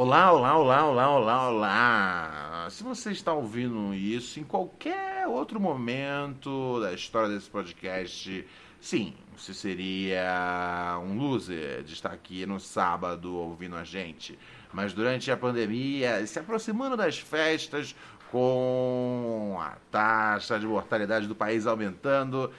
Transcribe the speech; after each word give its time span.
Olá, 0.00 0.30
olá, 0.30 0.56
olá, 0.56 0.86
olá, 0.86 1.10
olá, 1.10 1.48
olá. 1.48 2.68
Se 2.70 2.84
você 2.84 3.10
está 3.10 3.32
ouvindo 3.32 3.92
isso 3.92 4.38
em 4.38 4.44
qualquer 4.44 5.26
outro 5.26 5.58
momento 5.58 6.78
da 6.80 6.92
história 6.92 7.28
desse 7.28 7.50
podcast, 7.50 8.46
sim, 8.80 9.12
você 9.36 9.52
seria 9.52 11.00
um 11.02 11.18
loser 11.18 11.82
de 11.82 11.94
estar 11.94 12.12
aqui 12.12 12.46
no 12.46 12.60
sábado 12.60 13.34
ouvindo 13.34 13.74
a 13.74 13.82
gente. 13.82 14.38
Mas 14.72 14.92
durante 14.92 15.32
a 15.32 15.36
pandemia, 15.36 16.24
se 16.28 16.38
aproximando 16.38 16.96
das 16.96 17.18
festas, 17.18 17.96
com 18.30 19.58
a 19.60 19.78
taxa 19.90 20.60
de 20.60 20.66
mortalidade 20.68 21.26
do 21.26 21.34
país 21.34 21.66
aumentando, 21.66 22.52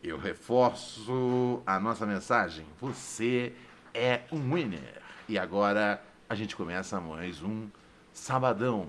eu 0.00 0.16
reforço 0.16 1.60
a 1.66 1.80
nossa 1.80 2.06
mensagem. 2.06 2.64
Você 2.80 3.52
é 3.92 4.20
um 4.30 4.54
winner. 4.54 5.02
E 5.28 5.36
agora 5.36 6.00
a 6.28 6.34
gente 6.34 6.56
começa 6.56 7.00
mais 7.00 7.42
um 7.42 7.68
Sabadão 8.12 8.88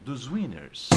dos 0.00 0.30
Winners. 0.30 0.88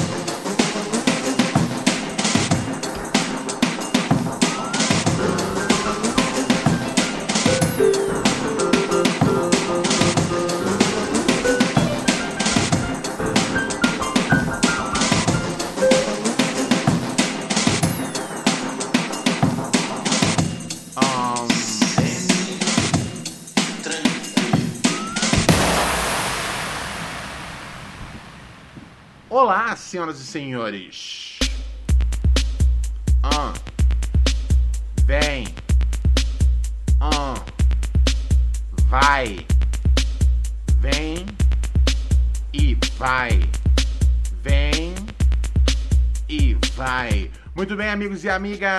Olá, 29.34 29.74
senhoras 29.76 30.20
e 30.20 30.26
senhores. 30.26 31.38
Ah. 33.22 33.54
Vem. 35.06 35.46
Ah. 37.00 37.42
Vai. 38.90 39.46
Vem. 40.80 41.24
E 42.52 42.76
vai. 42.98 43.40
Vem. 44.42 44.94
E 46.28 46.52
vai. 46.76 47.30
Muito 47.54 47.76
bem, 47.76 47.90
amigos 47.90 48.24
e 48.24 48.30
amigas! 48.30 48.70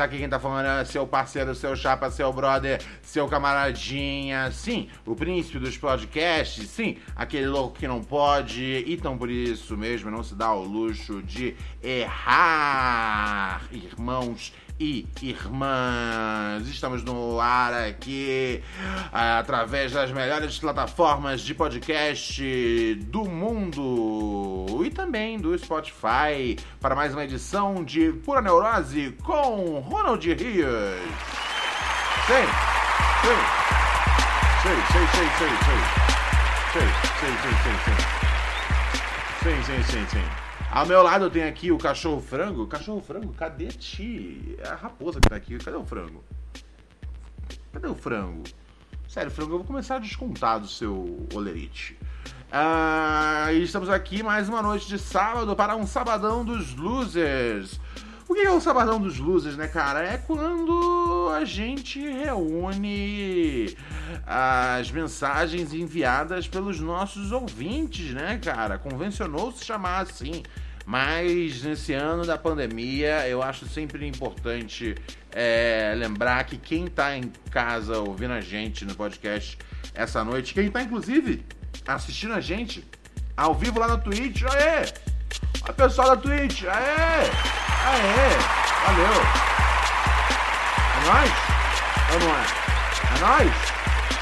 Aqui 0.00 0.16
quem 0.16 0.26
tá 0.26 0.40
falando 0.40 0.64
é 0.80 0.84
seu 0.86 1.06
parceiro, 1.06 1.54
seu 1.54 1.76
chapa, 1.76 2.10
seu 2.10 2.32
brother, 2.32 2.80
seu 3.02 3.28
camaradinha. 3.28 4.50
Sim, 4.50 4.88
o 5.04 5.14
príncipe 5.14 5.58
dos 5.58 5.76
podcasts. 5.76 6.66
Sim, 6.70 6.96
aquele 7.14 7.46
louco 7.46 7.78
que 7.78 7.86
não 7.86 8.02
pode. 8.02 8.62
E 8.62 8.94
então 8.94 9.18
por 9.18 9.28
isso 9.28 9.76
mesmo 9.76 10.10
não 10.10 10.22
se 10.22 10.34
dá 10.34 10.50
o 10.54 10.64
luxo 10.64 11.22
de 11.22 11.54
errar, 11.82 13.68
irmãos 13.70 14.54
e 14.80 15.06
irmãs. 15.22 16.66
Estamos 16.68 17.02
no 17.02 17.40
ar 17.40 17.74
aqui 17.74 18.62
através 19.12 19.92
das 19.92 20.12
melhores 20.12 20.58
plataformas 20.58 21.40
de 21.40 21.54
podcast 21.54 22.94
do 23.06 23.24
mundo 23.24 24.82
e 24.84 24.90
também 24.90 25.38
do 25.38 25.56
Spotify 25.58 26.56
para 26.80 26.94
mais 26.94 27.12
uma 27.12 27.24
edição 27.24 27.82
de 27.82 28.12
Pura 28.24 28.40
Neurose 28.40 29.16
com 29.22 29.80
Ronald 29.80 30.26
Rios. 30.26 30.68
Sim, 32.26 32.46
sim, 33.22 33.38
sim, 34.62 34.76
sim, 34.92 35.26
sim, 35.38 35.52
sim, 35.64 35.78
sim, 36.72 36.88
sim, 37.20 37.34
sim, 37.42 37.76
sim, 37.84 37.96
sim, 39.42 39.62
sim, 39.62 39.82
sim, 39.82 40.06
sim. 40.08 40.47
Ao 40.70 40.84
meu 40.84 41.02
lado 41.02 41.24
eu 41.24 41.30
tenho 41.30 41.48
aqui 41.48 41.72
o 41.72 41.78
cachorro 41.78 42.20
frango. 42.20 42.66
Cachorro 42.66 43.00
frango, 43.00 43.32
cadê 43.32 43.68
ti? 43.68 44.56
É 44.58 44.68
a 44.68 44.74
raposa 44.74 45.20
que 45.20 45.28
tá 45.28 45.36
aqui. 45.36 45.56
Cadê 45.58 45.76
o 45.76 45.84
frango? 45.84 46.22
Cadê 47.72 47.88
o 47.88 47.94
frango? 47.94 48.44
Sério, 49.08 49.30
frango, 49.30 49.54
eu 49.54 49.58
vou 49.58 49.66
começar 49.66 49.96
a 49.96 49.98
descontar 49.98 50.60
do 50.60 50.68
seu 50.68 51.26
olerite. 51.32 51.98
Ah, 52.52 53.48
e 53.52 53.62
estamos 53.62 53.88
aqui 53.88 54.22
mais 54.22 54.48
uma 54.48 54.60
noite 54.60 54.86
de 54.86 54.98
sábado 54.98 55.56
para 55.56 55.74
um 55.74 55.86
sabadão 55.86 56.44
dos 56.44 56.74
losers. 56.74 57.80
O 58.28 58.34
que 58.34 58.40
é 58.40 58.50
o 58.50 58.60
sabadão 58.60 59.00
dos 59.00 59.18
losers, 59.18 59.56
né, 59.56 59.66
cara? 59.66 60.02
É 60.04 60.18
quando 60.18 60.97
a 61.30 61.44
gente 61.44 62.00
reúne 62.00 63.76
as 64.26 64.90
mensagens 64.90 65.72
enviadas 65.72 66.46
pelos 66.46 66.80
nossos 66.80 67.32
ouvintes, 67.32 68.12
né, 68.12 68.38
cara? 68.42 68.78
Convencionou 68.78 69.52
se 69.52 69.64
chamar 69.64 70.00
assim. 70.00 70.42
Mas 70.84 71.62
nesse 71.62 71.92
ano 71.92 72.24
da 72.24 72.38
pandemia, 72.38 73.28
eu 73.28 73.42
acho 73.42 73.68
sempre 73.68 74.06
importante 74.06 74.94
é, 75.30 75.92
lembrar 75.94 76.44
que 76.44 76.56
quem 76.56 76.86
está 76.86 77.14
em 77.14 77.30
casa 77.50 77.98
ouvindo 77.98 78.32
a 78.32 78.40
gente 78.40 78.86
no 78.86 78.94
podcast 78.94 79.58
essa 79.94 80.24
noite, 80.24 80.54
quem 80.54 80.66
está 80.66 80.82
inclusive 80.82 81.44
assistindo 81.86 82.32
a 82.32 82.40
gente 82.40 82.84
ao 83.36 83.54
vivo 83.54 83.78
lá 83.78 83.88
na 83.88 83.98
Twitch, 83.98 84.42
aê! 84.44 84.86
A 85.62 85.72
pessoal 85.72 86.16
da 86.16 86.16
Twitch, 86.16 86.64
aê! 86.64 87.28
Aê! 87.84 88.30
Valeu! 88.86 89.67
Nóis? 91.08 91.30
Ou 92.12 92.20
não 92.20 92.36
é? 92.36 92.44
É 93.16 93.20
nóis? 93.20 93.56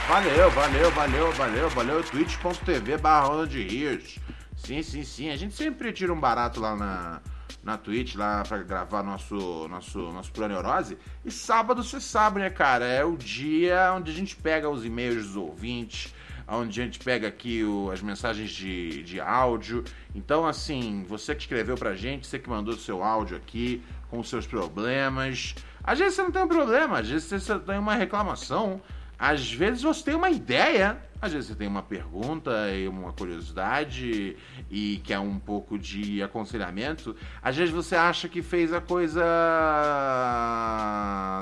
Valeu, 0.07 0.51
valeu, 0.53 0.91
valeu, 0.93 1.33
valeu, 1.33 1.71
valeu. 1.71 2.05
twitch.tv 2.05 2.97
barra 2.99 3.45
de 3.45 3.61
Rios. 3.61 4.21
Sim, 4.57 4.85
sim, 4.85 5.03
sim. 5.03 5.31
A 5.31 5.37
gente 5.37 5.57
sempre 5.57 5.93
tira 5.93 6.13
um 6.13 6.21
barato 6.21 6.61
lá 6.61 6.77
na, 6.77 7.21
na 7.61 7.77
Twitch, 7.77 8.15
lá 8.15 8.45
pra 8.47 8.59
gravar 8.59 9.03
nosso, 9.03 9.67
nosso, 9.67 9.99
nosso 10.13 10.31
Planeurose. 10.31 10.97
E 11.25 11.31
sábado, 11.33 11.83
você 11.83 12.01
sabe, 12.01 12.39
né, 12.39 12.51
cara? 12.51 12.85
É 12.85 13.05
o 13.05 13.17
dia 13.17 13.93
onde 13.93 14.13
a 14.13 14.15
gente 14.15 14.37
pega 14.37 14.71
os 14.71 14.85
e-mails 14.85 15.27
dos 15.27 15.37
ouvintes, 15.37 16.15
onde 16.47 16.81
a 16.81 16.85
gente 16.85 17.01
pega 17.01 17.27
aqui 17.27 17.65
o, 17.65 17.91
as 17.91 18.01
mensagens 18.01 18.53
de, 18.53 19.03
de 19.03 19.21
áudio. 19.21 19.83
Então, 20.15 20.47
assim, 20.47 21.05
você 21.09 21.35
que 21.35 21.43
escreveu 21.43 21.75
pra 21.75 21.97
gente, 21.97 22.29
você 22.29 22.39
que 22.39 22.49
mandou 22.49 22.77
seu 22.77 23.03
áudio 23.03 23.37
aqui 23.37 23.83
com 24.09 24.21
os 24.21 24.29
seus 24.29 24.47
problemas. 24.47 25.53
Às 25.87 25.99
vezes 25.99 26.15
você 26.15 26.23
não 26.23 26.33
tem 26.33 26.43
um 26.43 26.49
problema, 26.49 26.99
às 26.99 27.09
vezes 27.09 27.29
você 27.29 27.59
tem 27.61 27.79
uma 27.79 27.95
reclamação, 27.95 28.81
às 29.19 29.51
vezes 29.51 29.83
você 29.83 30.05
tem 30.05 30.15
uma 30.15 30.31
ideia 30.31 31.01
às 31.21 31.33
vezes 31.33 31.49
você 31.49 31.55
tem 31.55 31.67
uma 31.67 31.83
pergunta 31.83 32.71
e 32.71 32.87
uma 32.87 33.13
curiosidade 33.13 34.37
e 34.71 35.01
quer 35.03 35.19
um 35.19 35.39
pouco 35.39 35.79
de 35.79 36.23
aconselhamento. 36.23 37.17
Às 37.43 37.57
vezes 37.57 37.73
você 37.73 37.97
acha 37.97 38.29
que 38.29 38.43
fez 38.43 38.73
a 38.73 38.81
coisa 38.81 39.25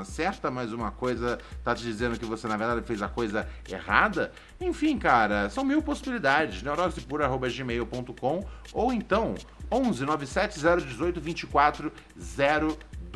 certa, 0.05 0.49
mas 0.49 0.71
uma 0.71 0.91
coisa 0.91 1.37
tá 1.63 1.75
te 1.75 1.83
dizendo 1.83 2.17
que 2.17 2.25
você 2.25 2.47
na 2.47 2.55
verdade 2.55 2.81
fez 2.85 3.01
a 3.01 3.09
coisa 3.09 3.47
errada. 3.69 4.31
Enfim, 4.61 4.97
cara, 4.97 5.49
são 5.49 5.65
mil 5.65 5.81
possibilidades. 5.81 6.63
neurosepura.gmail.com 6.63 8.45
ou 8.73 8.93
então 8.93 9.35
11 9.69 10.05
97 10.05 10.59
018 10.59 11.21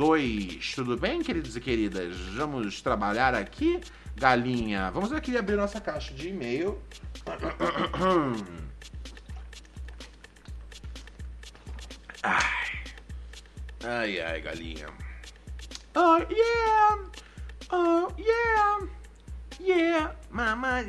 02. 0.00 0.72
Tudo 0.74 0.96
bem, 0.96 1.22
queridos 1.22 1.54
e 1.54 1.60
queridas? 1.60 2.16
Vamos 2.34 2.80
trabalhar 2.80 3.34
aqui 3.34 3.78
Galinha. 4.16 4.90
Vamos 4.90 5.12
aqui 5.12 5.36
abrir 5.36 5.56
nossa 5.56 5.78
caixa 5.78 6.14
de 6.14 6.30
e-mail. 6.30 6.80
Ai. 12.22 12.60
Ai, 13.82 14.20
ai, 14.20 14.42
galinha. 14.42 14.88
Oh, 15.96 16.18
yeah. 16.30 16.98
Oh, 17.70 18.12
yeah. 18.18 18.86
Yeah. 19.58 20.14
Mama. 20.30 20.84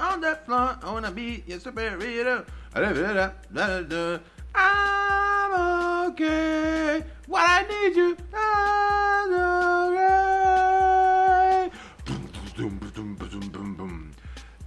On 0.00 0.20
the 0.20 0.36
floor. 0.44 0.76
I 0.82 0.92
wanna 0.92 1.12
be 1.12 1.44
your 1.46 1.60
superhero. 1.60 2.44
I'm 2.74 3.38
okay. 6.08 7.04
What 7.26 7.44
I 7.44 7.62
need 7.68 7.96
you. 7.96 8.16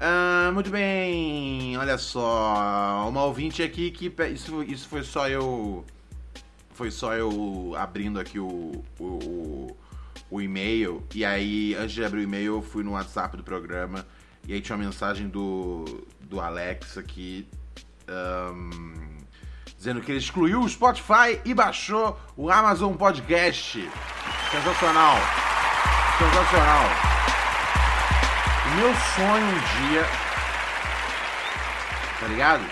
Ah, 0.03 0.49
muito 0.53 0.71
bem, 0.71 1.77
olha 1.77 1.97
só, 1.97 3.07
uma 3.07 3.23
ouvinte 3.23 3.61
aqui 3.61 3.91
que 3.91 4.11
isso, 4.33 4.63
isso 4.63 4.87
foi 4.87 5.03
só 5.03 5.29
eu 5.29 5.85
foi 6.73 6.89
só 6.89 7.13
eu 7.13 7.75
abrindo 7.77 8.19
aqui 8.19 8.39
o, 8.39 8.83
o, 8.99 9.77
o 10.31 10.41
e-mail 10.41 11.03
e 11.13 11.23
aí 11.23 11.75
antes 11.75 11.93
de 11.93 12.03
abrir 12.03 12.21
o 12.21 12.23
e-mail 12.23 12.55
eu 12.55 12.61
fui 12.63 12.83
no 12.83 12.93
WhatsApp 12.93 13.37
do 13.37 13.43
programa 13.43 14.07
e 14.47 14.53
aí 14.53 14.61
tinha 14.61 14.75
uma 14.75 14.85
mensagem 14.85 15.27
do, 15.27 15.85
do 16.21 16.39
Alex 16.41 16.97
aqui 16.97 17.47
um, 18.09 19.10
dizendo 19.81 19.99
que 19.99 20.11
ele 20.11 20.19
excluiu 20.19 20.61
o 20.61 20.69
Spotify 20.69 21.41
e 21.43 21.55
baixou 21.55 22.15
o 22.37 22.51
Amazon 22.51 22.93
Podcast. 22.93 23.79
Sensacional, 24.51 25.15
sensacional. 26.19 26.83
Meu 28.75 28.93
sonho 28.93 29.43
um 29.43 29.89
dia. 29.89 30.03
Tá 32.19 32.27
ligado? 32.27 32.63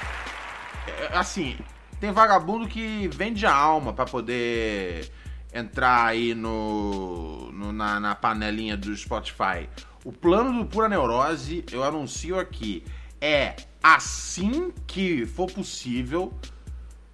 É, 0.87 1.17
assim, 1.17 1.57
tem 1.99 2.11
vagabundo 2.11 2.67
que 2.67 3.07
vende 3.07 3.43
a 3.43 3.55
alma 3.55 3.91
para 3.91 4.05
poder 4.05 5.11
entrar 5.51 6.05
aí 6.05 6.35
no, 6.35 7.51
no 7.51 7.73
na, 7.73 7.99
na, 7.99 8.13
panelinha 8.13 8.77
do 8.77 8.95
Spotify. 8.95 9.67
O 10.05 10.11
plano 10.11 10.59
do 10.59 10.63
Pura 10.63 10.87
Neurose, 10.87 11.65
eu 11.71 11.83
anuncio 11.83 12.39
aqui, 12.39 12.85
é 13.19 13.55
assim 13.81 14.71
que 14.85 15.25
for 15.25 15.51
possível, 15.51 16.31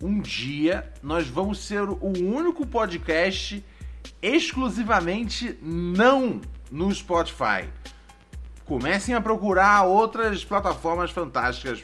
um 0.02 0.20
dia 0.20 0.92
nós 1.02 1.28
vamos 1.28 1.60
ser 1.60 1.82
o 1.82 2.14
único 2.22 2.66
podcast 2.66 3.64
exclusivamente 4.22 5.58
não 5.62 6.42
no 6.72 6.94
Spotify 6.94 7.70
comecem 8.66 9.14
a 9.16 9.22
procurar 9.22 9.84
outras 9.84 10.44
plataformas 10.44 11.12
fantásticas 11.12 11.82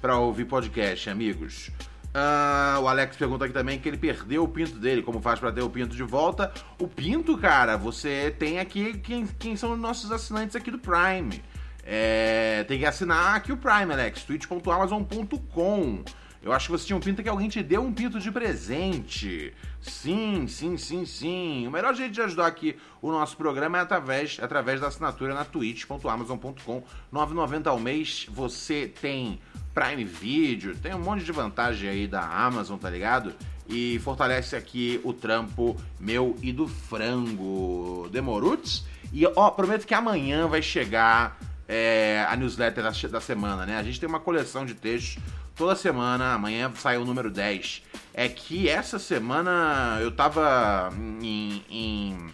para 0.00 0.18
ouvir 0.18 0.44
podcast, 0.44 1.08
amigos. 1.08 1.70
Uh, 2.08 2.80
o 2.80 2.88
Alex 2.88 3.16
pergunta 3.16 3.44
aqui 3.44 3.54
também 3.54 3.78
que 3.78 3.88
ele 3.88 3.96
perdeu 3.96 4.44
o 4.44 4.48
pinto 4.48 4.78
dele. 4.78 5.02
Como 5.02 5.20
faz 5.20 5.40
para 5.40 5.50
ter 5.52 5.62
o 5.62 5.70
pinto 5.70 5.96
de 5.96 6.02
volta? 6.02 6.52
O 6.78 6.86
pinto, 6.86 7.38
cara, 7.38 7.76
você 7.76 8.34
tem 8.38 8.58
aqui 8.58 8.98
quem, 8.98 9.26
quem 9.26 9.56
são 9.56 9.72
os 9.72 9.78
nossos 9.78 10.12
assinantes 10.12 10.54
aqui 10.54 10.70
do 10.70 10.78
Prime. 10.78 11.42
É, 11.82 12.64
tem 12.64 12.78
que 12.78 12.86
assinar 12.86 13.36
aqui 13.36 13.52
o 13.52 13.56
Prime, 13.56 13.92
Alex. 13.92 14.22
twitch.amazon.com. 14.24 16.04
Eu 16.44 16.52
acho 16.52 16.66
que 16.66 16.72
você 16.72 16.84
tinha 16.84 16.96
um 16.96 17.00
pinto 17.00 17.22
que 17.22 17.28
alguém 17.28 17.48
te 17.48 17.62
deu 17.62 17.80
um 17.80 17.90
pinto 17.90 18.20
de 18.20 18.30
presente. 18.30 19.54
Sim, 19.80 20.46
sim, 20.46 20.76
sim, 20.76 21.06
sim. 21.06 21.66
O 21.66 21.70
melhor 21.70 21.94
jeito 21.94 22.12
de 22.12 22.20
ajudar 22.20 22.46
aqui 22.46 22.76
o 23.00 23.10
nosso 23.10 23.34
programa 23.34 23.78
é 23.78 23.80
através, 23.80 24.38
através 24.38 24.78
da 24.78 24.88
assinatura 24.88 25.32
na 25.32 25.46
twitch.amazon.com. 25.46 26.82
9,90 27.10 27.66
ao 27.66 27.80
mês. 27.80 28.26
Você 28.28 28.92
tem 29.00 29.40
Prime 29.72 30.04
Video, 30.04 30.76
tem 30.76 30.94
um 30.94 30.98
monte 30.98 31.24
de 31.24 31.32
vantagem 31.32 31.88
aí 31.88 32.06
da 32.06 32.20
Amazon, 32.20 32.78
tá 32.78 32.90
ligado? 32.90 33.32
E 33.66 33.98
fortalece 34.00 34.54
aqui 34.54 35.00
o 35.02 35.14
trampo 35.14 35.74
meu 35.98 36.36
e 36.42 36.52
do 36.52 36.68
frango. 36.68 38.06
Demoruts? 38.12 38.84
E 39.14 39.26
ó, 39.34 39.50
prometo 39.50 39.86
que 39.86 39.94
amanhã 39.94 40.46
vai 40.46 40.60
chegar 40.60 41.38
é, 41.68 42.26
a 42.28 42.36
newsletter 42.36 42.84
da, 42.84 42.90
da 43.08 43.20
semana, 43.20 43.66
né? 43.66 43.76
A 43.76 43.82
gente 43.82 43.98
tem 43.98 44.08
uma 44.08 44.20
coleção 44.20 44.64
de 44.66 44.74
textos 44.74 45.22
toda 45.56 45.76
semana, 45.76 46.34
amanhã 46.34 46.72
sai 46.76 46.98
o 46.98 47.04
número 47.04 47.30
10. 47.30 47.82
É 48.12 48.28
que 48.28 48.68
essa 48.68 48.98
semana 48.98 49.98
eu 50.00 50.10
tava 50.10 50.92
em, 51.22 51.62
em, 51.70 52.30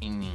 em, 0.00 0.32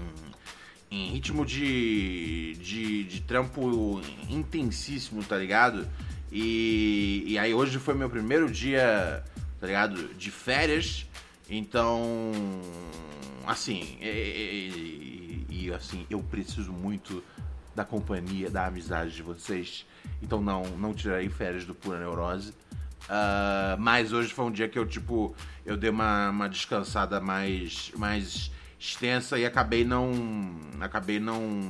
em 0.92 1.10
ritmo 1.12 1.46
de, 1.46 2.56
de, 2.56 3.04
de, 3.04 3.22
trampo 3.22 4.02
intensíssimo, 4.30 5.24
tá 5.24 5.38
ligado? 5.38 5.88
E, 6.32 7.24
e 7.28 7.38
aí 7.38 7.54
hoje 7.54 7.78
foi 7.78 7.94
meu 7.94 8.10
primeiro 8.10 8.50
dia, 8.50 9.24
tá 9.60 9.68
ligado? 9.68 10.14
De 10.16 10.32
férias. 10.32 11.06
Então, 11.50 12.32
assim, 13.46 13.98
e, 14.02 15.46
e, 15.50 15.66
e 15.66 15.74
assim, 15.74 16.06
eu 16.10 16.20
preciso 16.24 16.72
muito 16.72 17.24
da 17.76 17.84
companhia, 17.84 18.50
da 18.50 18.66
amizade 18.66 19.12
de 19.12 19.22
vocês. 19.22 19.86
Então 20.22 20.42
não, 20.42 20.64
não 20.78 20.94
tirei 20.94 21.30
férias 21.30 21.66
do 21.66 21.74
Pura 21.74 22.00
Neurose. 22.00 22.54
Uh, 23.04 23.78
mas 23.80 24.14
hoje 24.14 24.34
foi 24.34 24.46
um 24.46 24.52
dia 24.52 24.70
que 24.70 24.80
eu, 24.80 24.86
tipo, 24.86 25.36
eu 25.66 25.76
dei 25.76 25.90
uma, 25.90 26.30
uma 26.30 26.48
descansada 26.48 27.20
mais, 27.20 27.92
mais 27.98 28.52
extensa 28.80 29.38
e 29.38 29.46
acabei 29.46 29.84
não. 29.84 30.12
Acabei 30.80 31.20
não. 31.20 31.70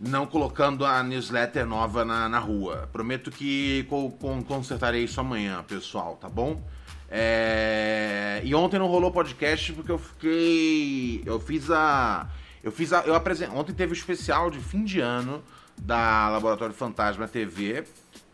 Não 0.00 0.26
colocando 0.26 0.86
a 0.86 1.02
newsletter 1.02 1.66
nova 1.66 2.04
na, 2.04 2.28
na 2.28 2.38
rua. 2.38 2.88
Prometo 2.92 3.32
que 3.32 3.84
co 3.88 4.12
consertarei 4.46 5.04
isso 5.04 5.20
amanhã, 5.20 5.64
pessoal, 5.66 6.16
tá 6.16 6.28
bom? 6.28 6.62
É... 7.10 8.40
E 8.44 8.54
ontem 8.54 8.78
não 8.78 8.86
rolou 8.86 9.10
podcast 9.10 9.72
porque 9.72 9.90
eu 9.90 9.98
fiquei. 9.98 11.22
Eu 11.26 11.40
fiz 11.40 11.70
a. 11.70 12.28
Eu 12.62 12.72
fiz 12.72 12.92
a. 12.92 13.00
Eu 13.02 13.14
apresentei. 13.14 13.56
Ontem 13.56 13.72
teve 13.72 13.92
o 13.92 13.94
especial 13.94 14.50
de 14.50 14.58
fim 14.58 14.84
de 14.84 15.00
ano 15.00 15.42
da 15.76 16.28
Laboratório 16.28 16.74
Fantasma 16.74 17.28
TV. 17.28 17.84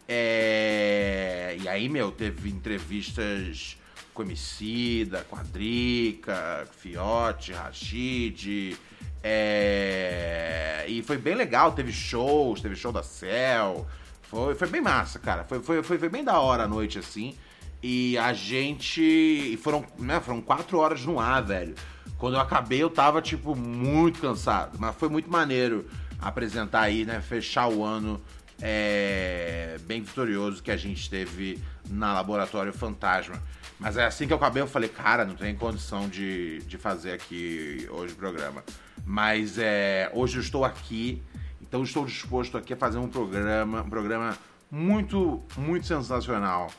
É... 0.08 1.56
E 1.60 1.68
aí, 1.68 1.88
meu, 1.88 2.10
teve 2.10 2.50
entrevistas 2.50 3.78
com 4.12 4.22
Emicida, 4.22 5.24
Quadrica, 5.28 6.66
Fiote, 6.78 7.52
Rashid. 7.52 8.76
É... 9.22 10.84
E 10.88 11.02
foi 11.02 11.16
bem 11.16 11.34
legal, 11.34 11.72
teve 11.72 11.92
shows, 11.92 12.60
teve 12.60 12.76
show 12.76 12.92
da 12.92 13.02
Cell. 13.02 13.86
Foi, 14.22 14.54
foi 14.54 14.68
bem 14.68 14.80
massa, 14.80 15.18
cara. 15.18 15.44
Foi, 15.44 15.62
foi, 15.62 15.82
foi, 15.82 15.98
foi 15.98 16.08
bem 16.08 16.24
da 16.24 16.38
hora 16.40 16.64
a 16.64 16.68
noite, 16.68 16.98
assim. 16.98 17.36
E 17.86 18.16
a 18.16 18.32
gente. 18.32 19.02
E 19.02 19.58
foram, 19.58 19.84
né, 19.98 20.18
foram 20.18 20.40
quatro 20.40 20.78
horas 20.78 21.04
no 21.04 21.20
ar, 21.20 21.42
velho. 21.42 21.74
Quando 22.16 22.32
eu 22.32 22.40
acabei, 22.40 22.82
eu 22.82 22.88
tava, 22.88 23.20
tipo, 23.20 23.54
muito 23.54 24.22
cansado. 24.22 24.78
Mas 24.80 24.96
foi 24.96 25.10
muito 25.10 25.30
maneiro 25.30 25.84
apresentar 26.18 26.80
aí, 26.80 27.04
né? 27.04 27.20
Fechar 27.20 27.68
o 27.68 27.84
ano 27.84 28.22
é, 28.58 29.76
bem 29.82 30.00
vitorioso 30.00 30.62
que 30.62 30.70
a 30.70 30.78
gente 30.78 31.10
teve 31.10 31.62
na 31.90 32.14
Laboratório 32.14 32.72
Fantasma. 32.72 33.34
Mas 33.78 33.98
é 33.98 34.06
assim 34.06 34.26
que 34.26 34.32
eu 34.32 34.38
acabei, 34.38 34.62
eu 34.62 34.66
falei, 34.66 34.88
cara, 34.88 35.26
não 35.26 35.34
tem 35.34 35.54
condição 35.54 36.08
de, 36.08 36.60
de 36.60 36.78
fazer 36.78 37.12
aqui 37.12 37.86
hoje 37.90 38.14
o 38.14 38.16
programa. 38.16 38.64
Mas 39.04 39.58
é, 39.58 40.10
hoje 40.14 40.38
eu 40.38 40.40
estou 40.40 40.64
aqui, 40.64 41.22
então 41.60 41.82
estou 41.82 42.06
disposto 42.06 42.56
aqui 42.56 42.72
a 42.72 42.76
fazer 42.78 42.96
um 42.96 43.08
programa, 43.08 43.82
um 43.82 43.90
programa 43.90 44.38
muito, 44.70 45.42
muito 45.58 45.86
sensacional 45.86 46.70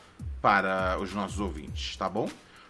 para 0.45 0.99
os 0.99 1.11
nossos 1.11 1.39
ouvintes, 1.39 1.97
tá 1.97 2.07
bom? 2.07 2.29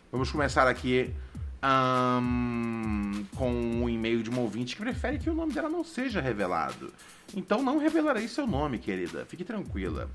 Vamos 0.09 0.31
começar 0.31 0.65
aqui 0.65 1.13
um, 1.61 3.25
com 3.35 3.51
um 3.51 3.89
e-mail 3.89 4.23
de 4.23 4.29
uma 4.29 4.39
ouvinte 4.39 4.77
que 4.77 4.81
prefere 4.81 5.19
que 5.19 5.29
o 5.29 5.33
nome 5.33 5.51
dela 5.51 5.67
não 5.67 5.83
seja 5.83 6.21
revelado. 6.21 6.93
Então 7.35 7.61
não 7.61 7.77
revelarei 7.77 8.29
seu 8.29 8.47
nome, 8.47 8.79
querida. 8.79 9.25
Fique 9.25 9.43
tranquila. 9.43 10.09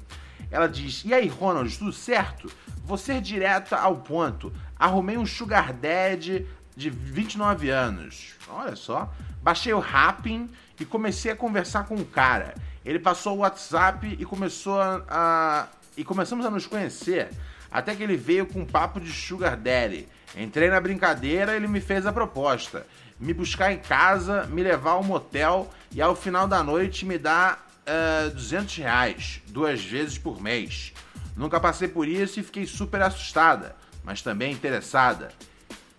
Ela 0.51 0.69
diz: 0.69 1.05
E 1.05 1.13
aí, 1.13 1.29
Ronald, 1.29 1.77
tudo 1.77 1.93
certo? 1.93 2.51
Vou 2.83 2.97
ser 2.97 3.21
direta 3.21 3.77
ao 3.77 3.97
ponto. 3.97 4.51
Arrumei 4.79 5.19
um 5.19 5.27
Sugar 5.27 5.75
Daddy 5.75 6.47
de 6.75 6.89
29 6.89 7.69
anos. 7.69 8.37
Olha 8.49 8.75
só. 8.75 9.13
Baixei 9.43 9.75
o 9.75 9.81
Rapping 9.81 10.49
e 10.81 10.87
comecei 10.87 11.31
a 11.31 11.37
conversar 11.37 11.85
com 11.85 11.97
o 11.97 12.07
cara. 12.07 12.55
Ele 12.83 12.99
passou 12.99 13.37
o 13.37 13.41
WhatsApp 13.41 14.17
e 14.19 14.25
começou 14.25 14.81
a, 14.81 15.05
a 15.11 15.69
e 15.97 16.05
começamos 16.05 16.47
a 16.47 16.51
nos 16.51 16.67
conhecer. 16.67 17.29
Até 17.71 17.95
que 17.95 18.03
ele 18.03 18.17
veio 18.17 18.47
com 18.47 18.61
um 18.61 18.67
papo 18.67 19.01
de 19.01 19.13
Sugar 19.13 19.57
Daddy. 19.57 20.09
Entrei 20.37 20.69
na 20.69 20.81
brincadeira, 20.81 21.55
ele 21.55 21.69
me 21.69 21.81
fez 21.81 22.07
a 22.07 22.13
proposta. 22.13 22.87
Me 23.19 23.33
buscar 23.33 23.73
em 23.73 23.79
casa, 23.79 24.47
me 24.47 24.63
levar 24.63 24.93
ao 24.93 25.05
motel 25.05 25.71
e 25.93 26.01
ao 26.01 26.17
final 26.17 26.49
da 26.49 26.63
noite 26.65 27.05
me 27.05 27.19
dar 27.19 27.67
uh, 27.87 28.27
eh, 28.27 28.31
200 28.31 28.77
reais, 28.77 29.43
duas 29.49 29.83
vezes 29.85 30.17
por 30.17 30.41
mês. 30.41 30.93
Nunca 31.37 31.61
passei 31.61 31.89
por 31.89 32.09
isso 32.09 32.41
e 32.41 32.43
fiquei 32.43 32.67
super 32.67 33.03
assustada, 33.03 33.77
mas 34.05 34.23
também 34.23 34.53
interessada. 34.53 35.31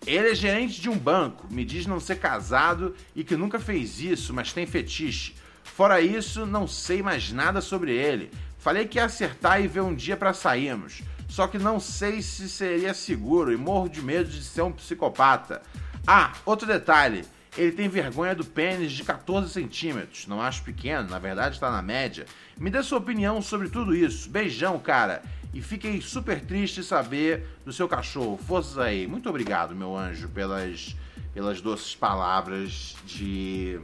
Ele 0.04 0.30
é 0.30 0.34
gerente 0.34 0.80
de 0.80 0.90
um 0.90 0.98
banco, 0.98 1.46
me 1.48 1.64
diz 1.64 1.86
não 1.86 2.00
ser 2.00 2.16
casado 2.16 2.94
e 3.14 3.22
que 3.22 3.36
nunca 3.36 3.60
fez 3.60 4.00
isso, 4.00 4.34
mas 4.34 4.52
tem 4.52 4.66
fetiche. 4.66 5.34
Fora 5.62 6.00
isso, 6.00 6.44
não 6.44 6.66
sei 6.66 7.02
mais 7.02 7.30
nada 7.30 7.60
sobre 7.60 7.92
ele. 7.92 8.30
Falei 8.58 8.86
que 8.86 8.98
ia 8.98 9.04
acertar 9.04 9.62
e 9.62 9.68
ver 9.68 9.80
um 9.80 9.94
dia 9.94 10.16
para 10.16 10.34
sairmos. 10.34 11.02
Só 11.32 11.46
que 11.46 11.56
não 11.56 11.80
sei 11.80 12.20
se 12.20 12.46
seria 12.46 12.92
seguro 12.92 13.50
e 13.50 13.56
morro 13.56 13.88
de 13.88 14.02
medo 14.02 14.28
de 14.28 14.44
ser 14.44 14.60
um 14.60 14.70
psicopata. 14.70 15.62
Ah, 16.06 16.34
outro 16.44 16.66
detalhe. 16.66 17.24
Ele 17.56 17.72
tem 17.72 17.88
vergonha 17.88 18.34
do 18.34 18.44
pênis 18.44 18.92
de 18.92 19.02
14 19.02 19.48
centímetros. 19.48 20.26
Não 20.26 20.42
acho 20.42 20.62
pequeno, 20.62 21.08
na 21.08 21.18
verdade 21.18 21.54
está 21.54 21.70
na 21.70 21.80
média. 21.80 22.26
Me 22.58 22.68
dê 22.68 22.82
sua 22.82 22.98
opinião 22.98 23.40
sobre 23.40 23.70
tudo 23.70 23.96
isso. 23.96 24.28
Beijão, 24.28 24.78
cara. 24.78 25.22
E 25.54 25.62
fiquei 25.62 26.02
super 26.02 26.38
triste 26.38 26.84
saber 26.84 27.46
do 27.64 27.72
seu 27.72 27.88
cachorro. 27.88 28.36
Forças 28.36 28.76
aí. 28.76 29.06
Muito 29.06 29.30
obrigado, 29.30 29.74
meu 29.74 29.96
anjo, 29.96 30.28
pelas, 30.28 30.94
pelas 31.32 31.62
doces 31.62 31.94
palavras 31.94 32.94
de 33.06 33.80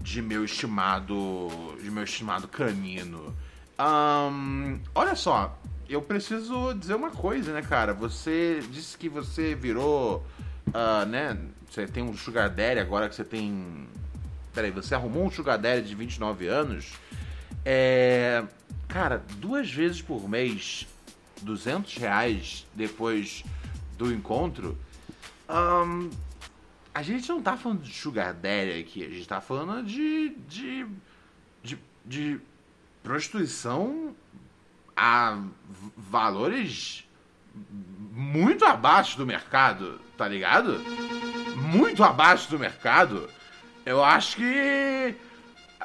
de 0.00 0.22
meu 0.22 0.44
estimado. 0.44 1.48
De 1.82 1.90
meu 1.90 2.04
estimado 2.04 2.46
canino. 2.46 3.34
Um, 3.80 4.78
olha 4.94 5.16
só, 5.16 5.58
eu 5.92 6.00
preciso 6.00 6.72
dizer 6.74 6.94
uma 6.94 7.10
coisa, 7.10 7.52
né, 7.52 7.62
cara? 7.62 7.92
Você 7.94 8.62
disse 8.70 8.96
que 8.96 9.08
você 9.08 9.54
virou. 9.54 10.24
Uh, 10.68 11.04
né? 11.06 11.36
Você 11.68 11.86
tem 11.86 12.02
um 12.02 12.16
Sugar 12.16 12.48
Daddy 12.48 12.78
agora 12.78 13.08
que 13.08 13.14
você 13.14 13.24
tem. 13.24 13.88
Peraí, 14.54 14.70
você 14.70 14.94
arrumou 14.94 15.24
um 15.24 15.30
Sugar 15.30 15.58
Daddy 15.58 15.88
de 15.88 15.94
29 15.94 16.46
anos. 16.46 16.92
É. 17.64 18.44
Cara, 18.86 19.22
duas 19.38 19.70
vezes 19.70 20.02
por 20.02 20.28
mês, 20.28 20.86
200 21.42 21.96
reais 21.96 22.66
depois 22.74 23.44
do 23.98 24.12
encontro. 24.12 24.76
Um, 25.48 26.10
a 26.94 27.02
gente 27.02 27.28
não 27.28 27.42
tá 27.42 27.56
falando 27.56 27.82
de 27.82 27.92
Sugar 27.92 28.34
Daddy 28.34 28.80
aqui, 28.80 29.04
a 29.04 29.08
gente 29.08 29.26
tá 29.26 29.40
falando 29.40 29.84
de. 29.84 30.36
de. 30.48 30.86
de, 31.62 31.78
de 32.04 32.40
prostituição 33.02 34.14
a 35.00 35.38
valores 35.96 37.08
muito 38.12 38.66
abaixo 38.66 39.16
do 39.16 39.24
mercado, 39.24 39.98
tá 40.14 40.28
ligado? 40.28 40.78
Muito 41.56 42.04
abaixo 42.04 42.50
do 42.50 42.58
mercado. 42.58 43.26
Eu 43.86 44.04
acho 44.04 44.36
que 44.36 45.14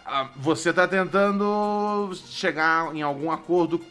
ah, 0.06 0.30
você 0.36 0.74
tá 0.74 0.86
tentando 0.86 2.12
chegar 2.28 2.94
em 2.94 3.02
algum 3.02 3.32
acordo 3.32 3.82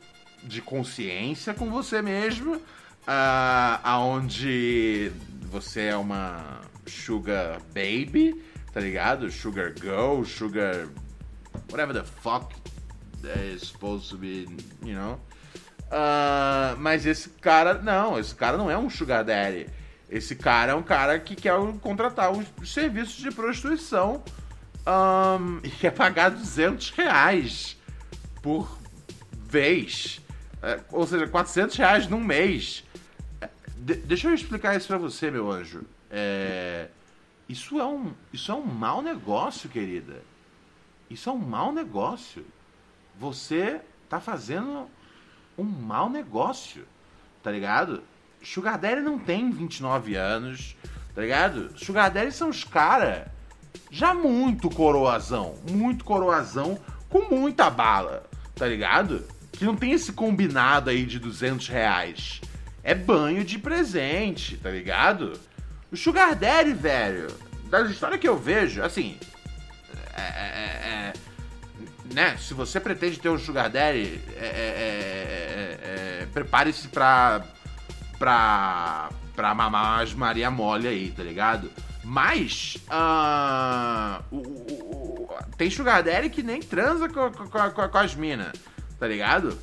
de 0.43 0.61
consciência 0.61 1.55
com 1.55 1.71
você 1.71 2.03
mesmo, 2.03 2.57
uh, 2.57 3.81
aonde 3.83 5.11
você 5.51 5.87
é 5.87 5.97
uma 5.97 6.61
sugar 6.87 7.61
baby, 7.73 8.45
tá 8.75 8.79
ligado? 8.79 9.31
Sugar 9.31 9.73
girl, 9.81 10.23
sugar 10.25 10.87
whatever 11.71 11.95
the 11.95 12.05
fuck 12.05 12.64
is 13.25 13.69
supposed 13.69 14.11
to 14.11 14.17
be, 14.17 14.47
you 14.83 14.95
know. 14.95 15.19
Uh, 15.91 16.77
mas 16.79 17.07
esse 17.07 17.29
cara, 17.29 17.75
não, 17.75 18.19
esse 18.19 18.35
cara 18.35 18.57
não 18.57 18.71
é 18.71 18.77
um 18.77 18.91
sugar 18.91 19.25
daddy. 19.25 19.67
Esse 20.11 20.35
cara 20.35 20.73
é 20.73 20.75
um 20.75 20.83
cara 20.83 21.19
que 21.19 21.35
quer 21.35 21.55
contratar 21.81 22.31
os 22.33 22.73
serviços 22.73 23.17
de 23.17 23.31
prostituição 23.31 24.23
um, 24.87 25.59
e 25.67 25.71
quer 25.71 25.91
pagar 25.91 26.31
200 26.31 26.91
reais 26.91 27.77
por 28.43 28.79
vez. 29.33 30.21
Uh, 30.57 30.83
ou 30.93 31.07
seja, 31.07 31.27
400 31.27 31.77
reais 31.77 32.09
num 32.09 32.21
mês. 32.21 32.85
De 33.77 33.95
deixa 33.95 34.29
eu 34.29 34.35
explicar 34.35 34.77
isso 34.77 34.89
pra 34.89 34.99
você, 34.99 35.31
meu 35.31 35.51
anjo. 35.51 35.83
É, 36.11 36.89
isso, 37.49 37.79
é 37.79 37.85
um, 37.85 38.13
isso 38.33 38.51
é 38.51 38.55
um 38.55 38.65
mau 38.65 39.03
negócio, 39.03 39.69
querida. 39.69 40.23
Isso 41.11 41.29
é 41.29 41.33
um 41.33 41.39
mau 41.39 41.73
negócio 41.73 42.45
você 43.19 43.81
tá 44.09 44.21
fazendo 44.21 44.89
um 45.57 45.65
mau 45.65 46.09
negócio, 46.11 46.85
tá 47.43 47.51
ligado? 47.51 48.03
Sugar 48.43 48.79
Daddy 48.79 49.01
não 49.01 49.19
tem 49.19 49.51
29 49.51 50.15
anos, 50.17 50.77
tá 51.15 51.23
ligado? 51.23 51.77
Sugar 51.79 52.11
Daddy 52.11 52.33
são 52.33 52.51
os 52.51 52.65
caras 52.65 53.27
já 53.91 54.15
muito 54.15 54.69
coroazão, 54.69 55.55
muito 55.71 56.05
coroazão, 56.05 56.79
com 57.09 57.23
muita 57.35 57.71
bala, 57.71 58.25
tá 58.55 58.67
ligado? 58.67 59.25
Que 59.53 59.65
não 59.65 59.77
tem 59.77 59.93
esse 59.93 60.13
combinado 60.13 60.91
aí 60.91 61.07
de 61.07 61.19
200 61.19 61.69
reais. 61.69 62.41
É 62.83 62.95
banho 62.95 63.45
de 63.45 63.59
presente, 63.59 64.57
tá 64.57 64.71
ligado? 64.71 65.39
O 65.91 65.97
Sugar 65.97 66.35
Daddy, 66.35 66.73
velho, 66.73 67.29
das 67.71 67.91
histórias 67.91 68.21
que 68.21 68.29
eu 68.29 68.37
vejo, 68.37 68.83
assim, 68.83 69.17
é, 70.17 70.23
é, 70.23 70.23
é 70.23 71.13
né, 72.13 72.37
se 72.37 72.55
você 72.55 72.79
pretende 72.81 73.19
ter 73.19 73.29
um 73.29 73.39
Sugar 73.39 73.71
Daddy, 73.71 74.21
é, 74.37 74.45
é, 74.45 75.79
é, 75.81 76.23
é 76.23 76.27
prepare-se 76.33 76.89
pra, 76.89 77.45
pra, 78.19 79.11
pra 79.35 79.55
mamar 79.55 80.03
as 80.03 80.13
Maria 80.13 80.51
Mole 80.51 80.89
aí, 80.89 81.11
tá 81.11 81.23
ligado? 81.23 81.71
Mas, 82.03 82.77
uh, 82.91 84.23
o, 84.31 84.37
o, 84.37 85.23
o, 85.23 85.29
tem 85.57 85.71
Sugar 85.71 86.03
Daddy 86.03 86.29
que 86.29 86.43
nem 86.43 86.61
transa 86.61 87.09
com, 87.09 87.31
com, 87.31 87.49
com, 87.49 87.89
com 87.89 87.99
as 87.99 88.15
minas, 88.15 88.53
tá 88.99 89.09
ligado? 89.09 89.59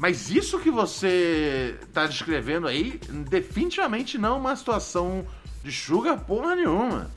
Mas 0.00 0.30
isso 0.30 0.58
que 0.58 0.70
você 0.70 1.78
tá 1.92 2.06
descrevendo 2.06 2.66
aí, 2.66 2.98
definitivamente 3.28 4.16
não 4.16 4.36
é 4.36 4.38
uma 4.38 4.56
situação 4.56 5.26
de 5.62 5.70
sugar 5.70 6.18
porra 6.20 6.56
nenhuma. 6.56 7.10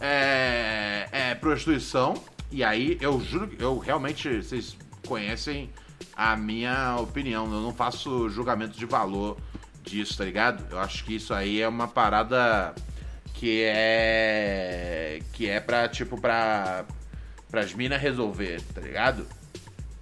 É, 0.00 1.08
é 1.12 1.34
prostituição, 1.36 2.14
e 2.54 2.62
aí, 2.62 2.96
eu 3.00 3.20
juro, 3.20 3.50
eu 3.58 3.78
realmente, 3.78 4.36
vocês 4.36 4.76
conhecem 5.08 5.70
a 6.14 6.36
minha 6.36 6.96
opinião. 7.00 7.46
Eu 7.52 7.60
não 7.60 7.74
faço 7.74 8.28
julgamento 8.28 8.78
de 8.78 8.86
valor 8.86 9.36
disso, 9.82 10.16
tá 10.16 10.24
ligado? 10.24 10.64
Eu 10.70 10.78
acho 10.78 11.04
que 11.04 11.16
isso 11.16 11.34
aí 11.34 11.60
é 11.60 11.66
uma 11.66 11.88
parada 11.88 12.72
que 13.34 13.64
é. 13.64 15.18
que 15.32 15.48
é 15.48 15.58
pra, 15.58 15.88
tipo, 15.88 16.20
pra. 16.20 16.84
pras 17.50 17.74
minas 17.74 18.00
resolver, 18.00 18.62
tá 18.72 18.80
ligado? 18.80 19.26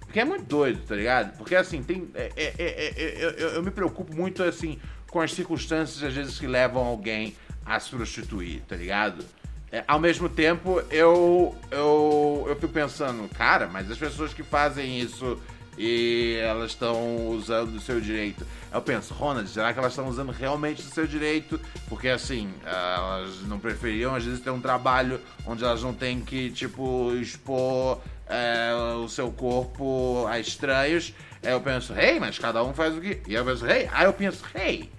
Porque 0.01 0.19
é 0.19 0.25
muito 0.25 0.45
doido, 0.45 0.85
tá 0.85 0.95
ligado? 0.95 1.35
Porque 1.39 1.55
assim, 1.55 1.81
tem. 1.81 2.07
É, 2.13 2.31
é, 2.35 2.53
é, 2.59 2.87
é 2.87 3.15
eu, 3.17 3.49
eu 3.49 3.63
me 3.63 3.71
preocupo 3.71 4.15
muito, 4.15 4.43
assim, 4.43 4.79
com 5.09 5.19
as 5.19 5.33
circunstâncias, 5.33 6.03
às 6.03 6.13
vezes, 6.13 6.37
que 6.37 6.45
levam 6.45 6.85
alguém 6.85 7.35
a 7.65 7.79
se 7.79 7.89
prostituir, 7.89 8.61
tá 8.67 8.75
ligado? 8.75 9.25
É, 9.73 9.83
ao 9.87 9.99
mesmo 9.99 10.29
tempo, 10.29 10.83
eu, 10.91 11.57
eu, 11.71 12.45
eu 12.47 12.55
fico 12.57 12.71
pensando, 12.71 13.27
cara, 13.29 13.65
mas 13.65 13.89
as 13.89 13.97
pessoas 13.97 14.31
que 14.31 14.43
fazem 14.43 14.99
isso 14.99 15.41
e 15.75 16.37
elas 16.43 16.73
estão 16.73 17.29
usando 17.29 17.77
o 17.77 17.79
seu 17.79 17.99
direito. 17.99 18.45
Eu 18.71 18.83
penso, 18.83 19.15
Ronald, 19.15 19.49
será 19.49 19.73
que 19.73 19.79
elas 19.79 19.93
estão 19.93 20.07
usando 20.07 20.31
realmente 20.31 20.83
o 20.83 20.85
seu 20.85 21.07
direito? 21.07 21.59
Porque 21.89 22.07
assim, 22.07 22.53
elas 22.63 23.41
não 23.47 23.57
preferiam 23.57 24.13
às 24.13 24.23
vezes 24.23 24.41
ter 24.41 24.51
um 24.51 24.61
trabalho 24.61 25.19
onde 25.43 25.63
elas 25.63 25.81
não 25.81 25.91
têm 25.91 26.21
que, 26.21 26.51
tipo, 26.51 27.11
expor 27.15 27.99
é, 28.27 28.75
o 29.03 29.07
seu 29.09 29.31
corpo 29.31 30.27
a 30.27 30.39
estranhos. 30.39 31.15
Eu 31.41 31.59
penso, 31.61 31.95
hey, 31.97 32.19
mas 32.19 32.37
cada 32.37 32.63
um 32.63 32.75
faz 32.75 32.95
o 32.95 33.01
que. 33.01 33.23
E 33.27 33.33
eu 33.33 33.43
penso, 33.43 33.65
hey, 33.65 33.89
aí 33.91 34.05
eu 34.05 34.13
penso, 34.13 34.45
hey, 34.53 34.91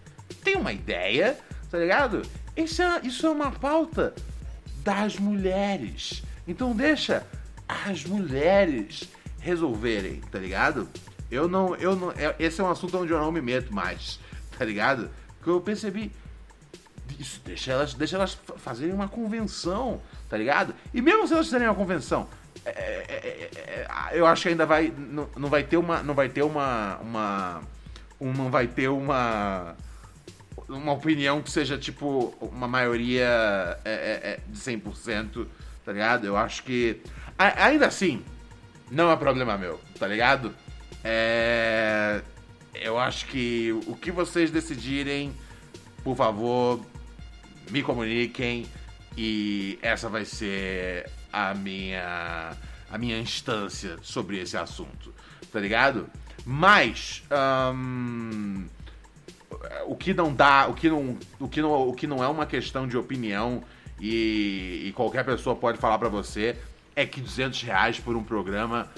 tem 0.43 0.57
uma 0.57 0.73
ideia, 0.73 1.38
tá 1.71 1.78
ligado? 1.78 2.23
Isso 2.57 2.83
é, 2.83 3.00
isso 3.04 3.25
é 3.25 3.31
uma 3.31 3.52
pauta 3.52 4.12
das 4.84 5.18
mulheres. 5.18 6.22
Então 6.46 6.76
deixa 6.76 7.26
as 7.66 8.04
mulheres 8.04 9.08
resolverem, 9.40 10.20
tá 10.30 10.38
ligado? 10.38 10.88
Eu 11.30 11.48
não, 11.48 11.74
eu 11.76 11.96
não, 11.96 12.12
é, 12.12 12.36
esse 12.38 12.60
é 12.60 12.64
um 12.64 12.70
assunto 12.70 12.98
onde 12.98 13.12
eu 13.12 13.18
não 13.18 13.32
me 13.32 13.40
meto 13.40 13.74
mais, 13.74 14.20
tá 14.56 14.64
ligado? 14.64 15.10
Que 15.42 15.48
eu 15.48 15.60
percebi 15.60 16.12
isso, 17.18 17.40
deixa 17.44 17.72
elas, 17.72 17.94
deixa 17.94 18.16
elas 18.16 18.38
fazerem 18.58 18.94
uma 18.94 19.08
convenção, 19.08 20.00
tá 20.28 20.36
ligado? 20.36 20.74
E 20.92 21.00
mesmo 21.00 21.26
se 21.26 21.32
elas 21.32 21.46
fizerem 21.46 21.66
uma 21.66 21.74
convenção, 21.74 22.28
é, 22.64 22.70
é, 22.70 23.50
é, 23.56 24.10
é 24.12 24.18
eu 24.18 24.26
acho 24.26 24.42
que 24.42 24.48
ainda 24.50 24.66
vai, 24.66 24.92
não, 24.96 25.28
não 25.36 25.48
vai 25.48 25.62
ter 25.64 25.76
uma, 25.76 26.02
não 26.02 26.14
vai 26.14 26.28
ter 26.28 26.42
uma, 26.42 26.98
uma, 26.98 27.60
um, 28.20 28.32
não 28.32 28.50
vai 28.50 28.66
ter 28.66 28.88
uma 28.88 29.74
uma 30.68 30.92
opinião 30.92 31.42
que 31.42 31.50
seja, 31.50 31.76
tipo, 31.76 32.35
uma 32.40 32.66
maioria 32.66 33.78
é, 33.85 33.92
é, 33.92 34.30
é 34.33 34.40
de 34.49 34.59
100%, 34.59 35.47
tá 35.85 35.92
ligado? 35.92 36.26
Eu 36.26 36.37
acho 36.37 36.62
que. 36.62 37.00
A, 37.38 37.66
ainda 37.66 37.87
assim, 37.87 38.25
não 38.90 39.11
é 39.11 39.16
problema 39.16 39.56
meu, 39.59 39.80
tá 39.99 40.06
ligado? 40.06 40.54
É. 41.02 42.23
Eu 42.75 42.99
acho 42.99 43.26
que 43.26 43.73
o 43.87 43.94
que 43.94 44.11
vocês 44.11 44.50
decidirem, 44.50 45.33
por 46.02 46.16
favor, 46.16 46.85
me 47.71 47.83
comuniquem 47.83 48.66
e 49.16 49.78
essa 49.80 50.09
vai 50.09 50.25
ser 50.25 51.09
a 51.33 51.54
minha 51.54 52.52
a 52.90 52.99
minha 52.99 53.18
instância 53.18 53.97
sobre 54.02 54.38
esse 54.38 54.56
assunto, 54.56 55.14
tá 55.52 55.61
ligado? 55.61 56.09
Mas 56.44 57.23
um, 57.73 58.66
o 59.87 59.96
que 59.96 60.14
não 60.14 60.34
dá, 60.34 60.66
o 60.68 60.75
que 60.75 60.88
não, 60.88 61.18
o 61.38 61.49
que 61.49 61.62
não, 61.62 61.88
o 61.88 61.92
que 61.94 62.06
não 62.06 62.23
é 62.23 62.28
uma 62.28 62.46
questão 62.46 62.87
de 62.87 62.96
opinião 62.96 63.62
e, 64.00 64.84
e 64.87 64.92
qualquer 64.92 65.25
pessoa 65.25 65.54
pode 65.56 65.78
falar 65.78 65.99
para 65.99 66.08
você 66.08 66.56
é 66.96 67.04
que 67.06 67.20
200 67.20 67.62
reais 67.62 67.99
por 67.99 68.16
um 68.16 68.23
programa 68.23 68.90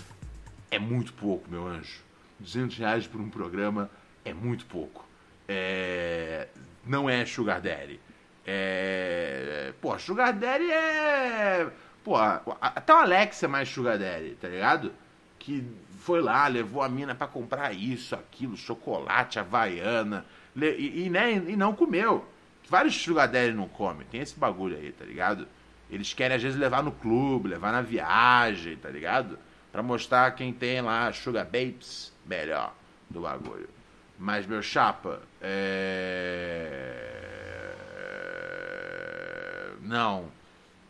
é 0.71 0.79
muito 0.79 1.13
pouco, 1.13 1.51
meu 1.51 1.67
anjo. 1.67 2.01
200 2.41 2.77
reais 2.79 3.07
por 3.07 3.21
um 3.21 3.31
programa 3.31 3.91
é 4.25 4.33
muito 4.33 4.67
pouco. 4.67 5.07
É... 5.49 6.49
Não 6.85 7.09
é 7.09 7.25
Sugar 7.25 7.61
Daddy. 7.61 8.01
É... 8.47 9.73
Pô, 9.81 9.99
Sugar 9.99 10.33
Daddy 10.33 10.71
é. 10.71 11.69
Pô, 12.05 12.17
até 12.17 12.93
o 12.93 12.97
Alex 12.97 13.43
é 13.43 13.49
mais 13.49 13.69
Sugar 13.69 13.99
Daddy, 13.99 14.37
tá 14.41 14.49
ligado? 14.49 14.93
Que 15.39 15.67
foi 16.01 16.21
lá, 16.21 16.47
levou 16.47 16.83
a 16.83 16.89
mina 16.89 17.15
para 17.15 17.27
comprar 17.27 17.73
isso, 17.73 18.15
aquilo, 18.15 18.57
chocolate, 18.57 19.39
havaiana 19.39 20.25
e, 20.57 21.07
e, 21.07 21.11
né, 21.11 21.35
e 21.35 21.57
não 21.57 21.75
comeu. 21.75 22.25
Vários 22.69 22.97
sugar 23.01 23.31
não 23.55 23.69
comem. 23.69 24.07
Tem 24.11 24.21
esse 24.21 24.39
bagulho 24.39 24.77
aí, 24.77 24.91
tá 24.93 25.05
ligado? 25.05 25.47
Eles 25.91 26.13
querem 26.13 26.37
às 26.37 26.43
vezes 26.43 26.59
levar 26.59 26.83
no 26.83 26.91
clube, 26.91 27.49
levar 27.49 27.71
na 27.73 27.81
viagem, 27.81 28.77
tá 28.77 28.89
ligado? 28.89 29.39
Pra 29.71 29.83
mostrar 29.83 30.31
quem 30.33 30.53
tem 30.53 30.81
lá 30.81 31.13
Sugar 31.13 31.45
Babes 31.45 32.13
melhor 32.25 32.75
do 33.09 33.21
bagulho. 33.21 33.69
Mas, 34.19 34.47
meu 34.47 34.63
chapa, 34.63 35.21
é... 35.41 36.97
Não, 39.83 40.25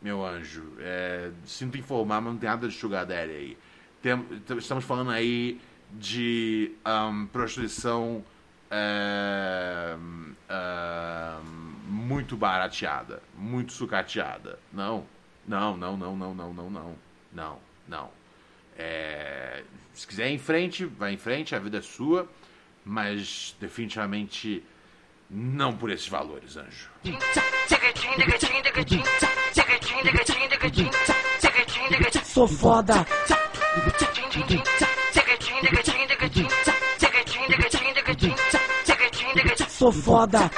meu 0.01 0.25
anjo. 0.25 0.73
É... 0.79 1.31
Sinto 1.45 1.77
informar, 1.77 2.23
mas 2.23 2.33
não 2.33 2.39
tem 2.39 2.49
nada 2.49 2.69
de 2.69 2.75
Sugar 2.75 3.05
Daddy 3.05 3.33
aí. 3.33 3.59
Tem... 4.01 4.25
Estamos 4.57 4.85
falando 4.85 5.11
aí 5.11 5.61
de 5.93 6.73
um, 6.87 7.27
prostituição 7.27 8.25
é... 8.71 9.97
É... 10.49 11.37
muito 11.89 12.37
barateada, 12.37 13.23
muito 13.35 13.73
sucateada. 13.73 14.59
Não, 14.73 15.05
não, 15.47 15.77
não, 15.77 15.97
não, 15.97 16.17
não, 16.17 16.35
não, 16.35 16.53
não, 16.53 16.71
não, 16.71 16.97
não, 17.33 17.59
não. 17.89 18.11
É... 18.77 19.63
Se 19.95 20.07
quiser 20.07 20.31
ir 20.31 20.35
em 20.35 20.39
frente, 20.39 20.85
vai 20.85 21.15
em 21.15 21.19
frente, 21.19 21.55
a 21.55 21.59
vida 21.59 21.79
é 21.79 21.83
sua, 21.83 22.29
mas 22.85 23.57
definitivamente 23.61 24.63
não 25.31 25.77
por 25.77 25.91
esses 25.91 26.09
valores, 26.09 26.57
anjo. 26.57 26.91
Sou 32.25 32.47
foda. 32.47 33.07
Sou 39.79 39.93
foda. 39.93 40.51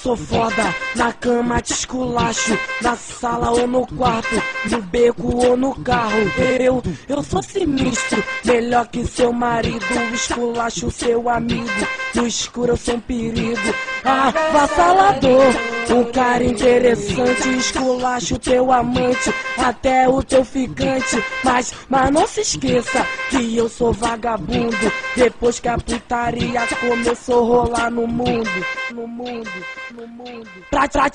Sou 0.00 0.16
foda, 0.16 0.74
na 0.94 1.12
cama 1.12 1.60
te 1.60 1.72
esculacho, 1.72 2.56
na 2.82 2.96
sala 2.96 3.50
ou 3.50 3.66
no 3.66 3.86
quarto, 3.86 4.42
no 4.70 4.82
beco 4.82 5.34
ou 5.34 5.56
no 5.56 5.74
carro. 5.82 6.18
Eu, 6.60 6.82
eu 7.08 7.22
sou 7.22 7.42
sinistro, 7.42 8.22
melhor 8.44 8.86
que 8.88 9.04
seu 9.06 9.32
marido, 9.32 9.84
esculacho 10.12 10.90
seu 10.90 11.28
amigo. 11.28 11.68
No 12.14 12.26
escuro 12.26 12.72
eu 12.72 12.76
sou 12.76 12.96
um 12.96 13.00
perigo, 13.00 13.74
avassalador. 14.04 15.54
Um 15.90 16.10
cara 16.10 16.42
interessante, 16.42 17.56
esculacho 17.56 18.38
teu 18.38 18.72
amante, 18.72 19.30
até 19.58 20.08
o 20.08 20.22
teu 20.22 20.44
ficante. 20.44 21.16
Mas, 21.44 21.72
mas 21.88 22.10
não 22.10 22.26
se 22.26 22.40
esqueça 22.40 23.06
que 23.30 23.56
eu 23.56 23.68
sou 23.68 23.92
vagabundo. 23.92 24.76
Depois 25.14 25.60
que 25.60 25.68
a 25.68 25.78
putaria 25.78 26.66
começou 26.80 27.44
a 27.44 27.46
rolar 27.46 27.90
no 27.90 28.06
mundo, 28.06 28.48
no 28.92 29.06
mundo, 29.06 29.50
no 29.90 30.06
mundo. 30.06 30.48
Pra, 30.70 30.88
pra... 30.88 31.10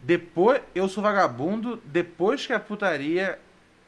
Depois, 0.00 0.60
eu 0.74 0.88
sou 0.88 1.02
vagabundo, 1.02 1.80
depois 1.84 2.46
que 2.46 2.52
a 2.52 2.60
putaria 2.60 3.38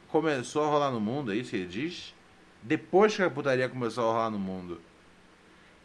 começou 0.09 0.63
a 0.63 0.67
rolar 0.67 0.91
no 0.91 0.99
mundo, 0.99 1.31
é 1.31 1.35
isso 1.35 1.49
que 1.49 1.57
ele 1.57 1.65
diz? 1.65 2.13
Depois 2.61 3.15
que 3.15 3.21
a 3.21 3.29
putaria 3.29 3.67
começou 3.67 4.09
a 4.09 4.13
rolar 4.13 4.29
no 4.29 4.39
mundo. 4.39 4.81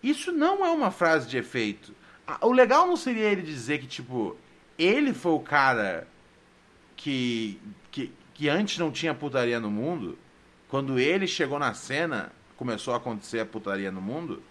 Isso 0.03 0.33
não 0.33 0.65
é 0.65 0.71
uma 0.71 0.91
frase 0.91 1.29
de 1.29 1.37
efeito. 1.37 1.95
O 2.41 2.53
legal 2.53 2.87
não 2.87 2.97
seria 2.97 3.25
ele 3.25 3.43
dizer 3.43 3.79
que, 3.79 3.87
tipo, 3.87 4.37
ele 4.79 5.13
foi 5.13 5.33
o 5.33 5.41
cara 5.41 6.07
que, 6.97 7.61
que, 7.91 8.13
que 8.35 8.49
antes 8.49 8.79
não 8.79 8.91
tinha 8.91 9.15
putaria 9.15 9.59
no 9.59 9.71
mundo. 9.71 10.19
Quando 10.69 10.99
ele 10.99 11.27
chegou 11.27 11.59
na 11.59 11.75
cena, 11.75 12.31
começou 12.57 12.95
a 12.95 12.99
acontecer 12.99 13.41
a 13.41 13.47
putaria 13.47 13.91
no 13.91 14.01
mundo. 14.01 14.43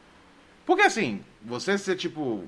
Porque 0.65 0.83
assim, 0.83 1.24
você 1.41 1.77
ser 1.77 1.95
tipo, 1.95 2.48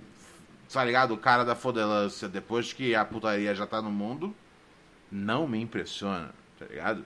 tá 0.72 0.84
ligado? 0.84 1.14
O 1.14 1.18
cara 1.18 1.44
da 1.44 1.56
fodelância 1.56 2.28
depois 2.28 2.74
que 2.74 2.94
a 2.94 3.06
putaria 3.06 3.56
já 3.56 3.66
tá 3.66 3.82
no 3.82 3.92
mundo, 3.92 4.36
não 5.12 5.48
me 5.48 5.60
impressiona, 5.60 6.32
tá 6.58 6.66
ligado? 6.66 7.06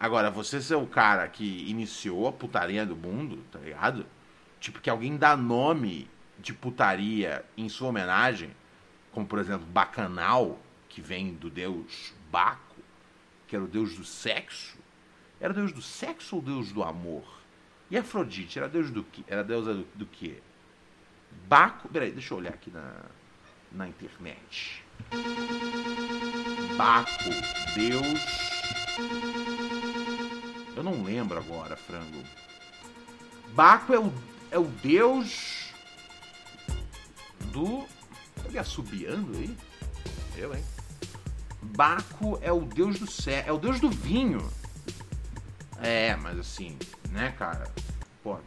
Agora, 0.00 0.30
você 0.30 0.60
ser 0.60 0.76
o 0.76 0.86
cara 0.86 1.26
que 1.28 1.68
iniciou 1.68 2.28
a 2.28 2.32
putaria 2.32 2.86
do 2.86 2.94
mundo, 2.94 3.42
tá 3.50 3.58
ligado? 3.58 4.06
Tipo, 4.60 4.80
que 4.80 4.88
alguém 4.88 5.16
dá 5.16 5.36
nome 5.36 6.08
de 6.38 6.52
putaria 6.52 7.44
em 7.56 7.68
sua 7.68 7.88
homenagem, 7.88 8.50
como 9.12 9.26
por 9.26 9.38
exemplo 9.38 9.66
Bacanal, 9.66 10.58
que 10.88 11.00
vem 11.00 11.34
do 11.34 11.50
deus 11.50 12.12
Baco, 12.30 12.76
que 13.46 13.56
era 13.56 13.64
o 13.64 13.68
deus 13.68 13.96
do 13.96 14.04
sexo. 14.04 14.78
Era 15.40 15.54
deus 15.54 15.72
do 15.72 15.82
sexo 15.82 16.36
ou 16.36 16.42
deus 16.42 16.72
do 16.72 16.82
amor? 16.82 17.24
E 17.90 17.96
Afrodite, 17.96 18.58
era 18.58 18.68
deus 18.68 18.90
do 18.90 19.02
que? 19.02 19.24
Era 19.26 19.42
deusa 19.42 19.74
do, 19.74 19.86
do 19.94 20.06
que? 20.06 20.40
Baco. 21.46 21.88
Peraí, 21.88 22.10
deixa 22.10 22.34
eu 22.34 22.38
olhar 22.38 22.52
aqui 22.52 22.70
na, 22.70 23.04
na 23.72 23.88
internet. 23.88 24.84
Baco, 26.76 27.30
deus. 27.74 28.20
Eu 30.76 30.82
não 30.82 31.02
lembro 31.02 31.38
agora, 31.38 31.76
frango. 31.76 32.22
Baco 33.54 33.94
é 33.94 33.98
o, 33.98 34.12
é 34.50 34.58
o 34.58 34.64
deus 34.64 35.57
do. 37.52 37.86
Tá 38.42 38.48
me 38.50 38.58
assobiando 38.58 39.36
aí? 39.36 39.56
Eu, 40.36 40.54
hein? 40.54 40.64
Baco 41.60 42.38
é 42.40 42.52
o 42.52 42.60
deus 42.60 42.98
do 42.98 43.10
céu, 43.10 43.42
é 43.46 43.52
o 43.52 43.58
deus 43.58 43.80
do 43.80 43.90
vinho. 43.90 44.48
É, 45.80 46.16
mas 46.16 46.38
assim, 46.38 46.78
né, 47.10 47.34
cara? 47.38 47.70
Pô. 48.22 48.38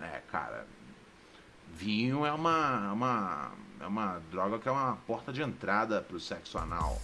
É, 0.00 0.20
cara. 0.30 0.66
Vinho 1.74 2.26
é 2.26 2.32
uma, 2.32 2.92
uma, 2.92 3.52
é 3.80 3.86
uma 3.86 4.20
droga 4.30 4.58
que 4.58 4.68
é 4.68 4.72
uma 4.72 4.96
porta 5.06 5.32
de 5.32 5.42
entrada 5.42 6.00
pro 6.02 6.20
sexo 6.20 6.58
anal. 6.58 7.00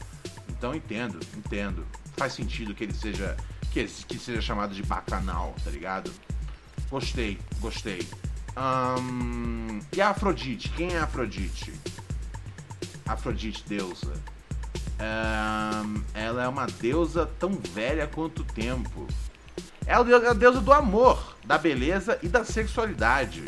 Então 0.48 0.74
entendo, 0.74 1.18
entendo. 1.36 1.86
Faz 2.16 2.32
sentido 2.32 2.74
que 2.74 2.84
ele 2.84 2.94
seja. 2.94 3.36
Que, 3.72 3.84
que 3.84 4.18
seja 4.18 4.40
chamado 4.40 4.74
de 4.74 4.82
bacanal, 4.82 5.54
tá 5.62 5.70
ligado? 5.70 6.10
Gostei, 6.88 7.38
gostei. 7.60 8.08
Um, 8.56 9.80
e 9.94 10.00
a 10.00 10.10
Afrodite? 10.10 10.70
Quem 10.70 10.94
é 10.94 10.98
a 10.98 11.04
Afrodite? 11.04 11.72
Afrodite, 13.06 13.62
deusa. 13.66 14.14
Um, 14.98 16.02
ela 16.14 16.42
é 16.42 16.48
uma 16.48 16.66
deusa 16.66 17.26
tão 17.38 17.50
velha 17.50 18.06
quanto 18.06 18.40
o 18.40 18.44
tempo. 18.44 19.06
Ela 19.86 20.24
é 20.24 20.30
a 20.30 20.32
deusa 20.32 20.60
do 20.60 20.72
amor, 20.72 21.36
da 21.44 21.58
beleza 21.58 22.18
e 22.22 22.28
da 22.28 22.44
sexualidade. 22.44 23.44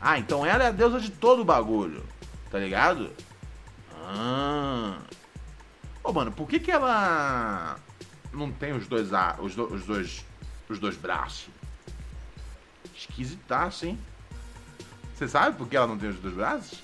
Ah, 0.00 0.18
então 0.18 0.44
ela 0.44 0.64
é 0.64 0.66
a 0.66 0.72
deusa 0.72 1.00
de 1.00 1.10
todo 1.10 1.42
o 1.42 1.44
bagulho. 1.44 2.04
Tá 2.50 2.58
ligado? 2.58 3.10
Ah. 3.94 4.98
Ô, 6.02 6.12
mano, 6.12 6.32
por 6.32 6.48
que 6.48 6.58
que 6.58 6.70
ela 6.70 7.78
não 8.32 8.50
tem 8.50 8.72
os 8.72 8.88
dois, 8.88 9.08
os, 9.38 9.54
do, 9.54 9.72
os 9.72 9.86
dois, 9.86 10.24
os 10.68 10.80
dois 10.80 10.96
braços? 10.96 11.48
Esquisitaço, 12.94 13.86
hein? 13.86 13.98
Você 15.22 15.28
sabe 15.28 15.56
por 15.56 15.68
que 15.68 15.76
ela 15.76 15.86
não 15.86 15.96
tem 15.96 16.08
os 16.08 16.18
dois 16.18 16.34
braços? 16.34 16.82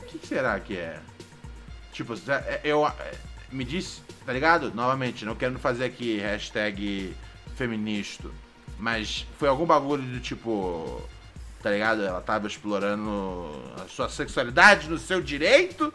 O 0.00 0.04
que 0.06 0.26
será 0.26 0.58
que 0.58 0.78
é? 0.78 0.98
Tipo, 1.92 2.14
é, 2.26 2.60
eu. 2.64 2.86
É, 2.86 3.12
me 3.52 3.66
disse, 3.66 4.00
tá 4.24 4.32
ligado? 4.32 4.72
Novamente, 4.72 5.26
não 5.26 5.34
querendo 5.34 5.58
fazer 5.58 5.84
aqui 5.84 6.16
hashtag 6.16 7.14
feminista. 7.54 8.30
Mas 8.78 9.26
foi 9.38 9.50
algum 9.50 9.66
bagulho 9.66 10.02
do 10.02 10.20
tipo. 10.20 11.06
Tá 11.62 11.70
ligado? 11.70 12.02
Ela 12.02 12.22
tava 12.22 12.46
explorando 12.46 13.62
a 13.76 13.86
sua 13.86 14.08
sexualidade 14.08 14.88
no 14.88 14.98
seu 14.98 15.20
direito. 15.20 15.92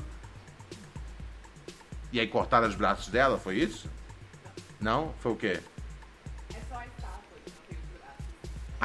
E 2.14 2.20
aí 2.20 2.28
cortaram 2.28 2.68
os 2.68 2.76
braços 2.76 3.08
dela, 3.08 3.40
foi 3.40 3.56
isso? 3.58 3.90
Não? 4.80 5.16
Foi 5.20 5.32
o 5.32 5.36
quê? 5.36 5.60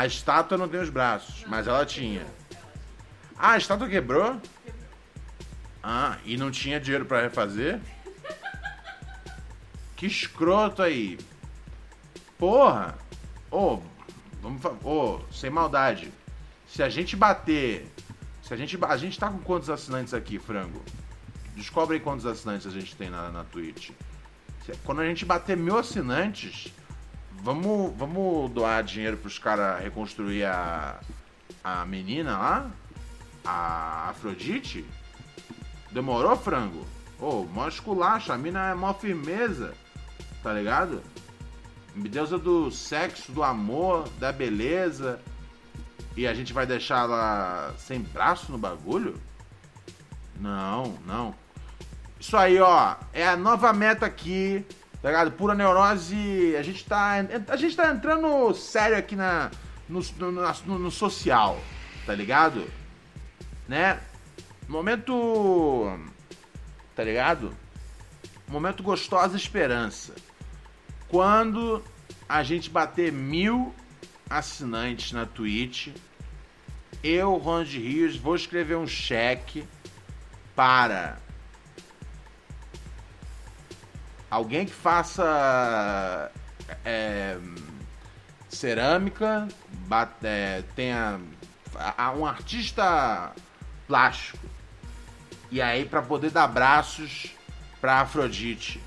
A 0.01 0.07
estátua 0.07 0.57
não 0.57 0.67
tem 0.67 0.81
os 0.81 0.89
braços, 0.89 1.45
mas 1.47 1.67
ela 1.67 1.85
tinha. 1.85 2.25
Ah, 3.37 3.51
a 3.53 3.59
estátua 3.59 3.87
quebrou? 3.87 4.41
Ah, 5.83 6.17
e 6.25 6.39
não 6.39 6.51
tinha 6.51 6.81
dinheiro 6.81 7.05
pra 7.05 7.21
refazer? 7.21 7.79
Que 9.97 10.07
escroto 10.07 10.83
aí. 10.83 11.19
Porra. 12.39 12.97
Ô, 13.51 13.81
vamos 14.41 14.63
fa- 14.63 14.75
Ô, 14.83 15.21
sem 15.31 15.51
maldade. 15.51 16.11
Se 16.67 16.83
a 16.83 16.89
gente 16.89 17.15
bater. 17.15 17.87
Se 18.43 18.55
a 18.55 18.57
gente. 18.57 18.79
A 18.83 18.97
gente 18.97 19.19
tá 19.19 19.29
com 19.29 19.41
quantos 19.41 19.69
assinantes 19.69 20.15
aqui, 20.15 20.39
frango? 20.39 20.83
Descobre 21.55 21.97
aí 21.97 22.01
quantos 22.03 22.25
assinantes 22.25 22.67
a 22.67 22.71
gente 22.71 22.97
tem 22.97 23.11
na, 23.11 23.31
na 23.31 23.45
Twitch. 23.45 23.91
Quando 24.83 25.03
a 25.03 25.05
gente 25.07 25.27
bater 25.27 25.59
mil 25.59 25.77
assinantes, 25.77 26.73
vamos, 27.43 27.93
vamos 27.97 28.51
doar 28.51 28.83
dinheiro 28.83 29.17
pros 29.17 29.39
caras 29.39 29.83
reconstruir 29.83 30.45
a. 30.45 31.01
A 31.63 31.85
menina 31.85 32.39
lá? 32.39 32.71
A 33.45 34.09
Afrodite? 34.11 34.87
Demorou, 35.91 36.35
frango? 36.37 36.87
Ô, 37.19 37.45
mó 37.45 37.69
esculacha, 37.69 38.33
a 38.33 38.39
mina 38.39 38.71
é 38.71 38.75
mó 38.75 38.95
firmeza, 38.95 39.75
tá 40.43 40.55
ligado? 40.55 41.03
Deusa 41.95 42.39
do 42.39 42.71
sexo, 42.71 43.31
do 43.33 43.43
amor, 43.43 44.09
da 44.19 44.33
beleza. 44.33 45.21
E 46.17 46.27
a 46.27 46.33
gente 46.33 46.53
vai 46.55 46.65
deixar 46.65 47.05
ela 47.05 47.75
sem 47.77 48.01
braço 48.01 48.51
no 48.51 48.57
bagulho? 48.57 49.21
Não, 50.39 50.99
não. 51.05 51.35
Isso 52.19 52.37
aí, 52.37 52.59
ó, 52.59 52.97
é 53.13 53.29
a 53.29 53.37
nova 53.37 53.73
meta 53.73 54.07
aqui, 54.07 54.65
tá 55.03 55.09
ligado? 55.09 55.33
Pura 55.33 55.55
neurose. 55.55 56.55
A 56.57 56.63
gente 56.63 56.85
tá, 56.85 57.25
a 57.49 57.57
gente 57.57 57.77
tá 57.77 57.91
entrando 57.91 58.53
sério 58.55 58.97
aqui 58.97 59.17
na, 59.17 59.51
no, 59.89 60.01
no, 60.19 60.79
no, 60.79 60.91
social, 60.91 61.59
tá 62.07 62.15
ligado? 62.15 62.67
Né? 63.69 63.99
Momento. 64.69 65.99
Tá 66.95 67.05
ligado? 67.05 67.55
Momento 68.49 68.83
gostosa 68.83 69.37
esperança. 69.37 70.15
Quando 71.09 71.83
a 72.29 72.43
gente 72.43 72.69
bater 72.69 73.13
mil 73.13 73.75
assinantes 74.29 75.13
na 75.13 75.27
Twitch, 75.27 75.89
eu, 77.03 77.37
Ronald 77.37 77.77
Rios, 77.77 78.17
vou 78.17 78.37
escrever 78.37 78.77
um 78.77 78.87
cheque 78.87 79.67
para 80.55 81.19
alguém 84.31 84.65
que 84.65 84.73
faça 84.73 86.31
é, 86.85 87.37
cerâmica, 88.49 89.49
bate, 89.87 90.15
é, 90.23 90.63
tenha 90.77 91.21
um 92.17 92.25
artista 92.25 93.33
plástico. 93.87 94.39
E 95.51 95.61
aí 95.61 95.85
para 95.85 96.01
poder 96.01 96.31
dar 96.31 96.47
braços 96.47 97.35
para 97.81 98.01
Afrodite. 98.01 98.81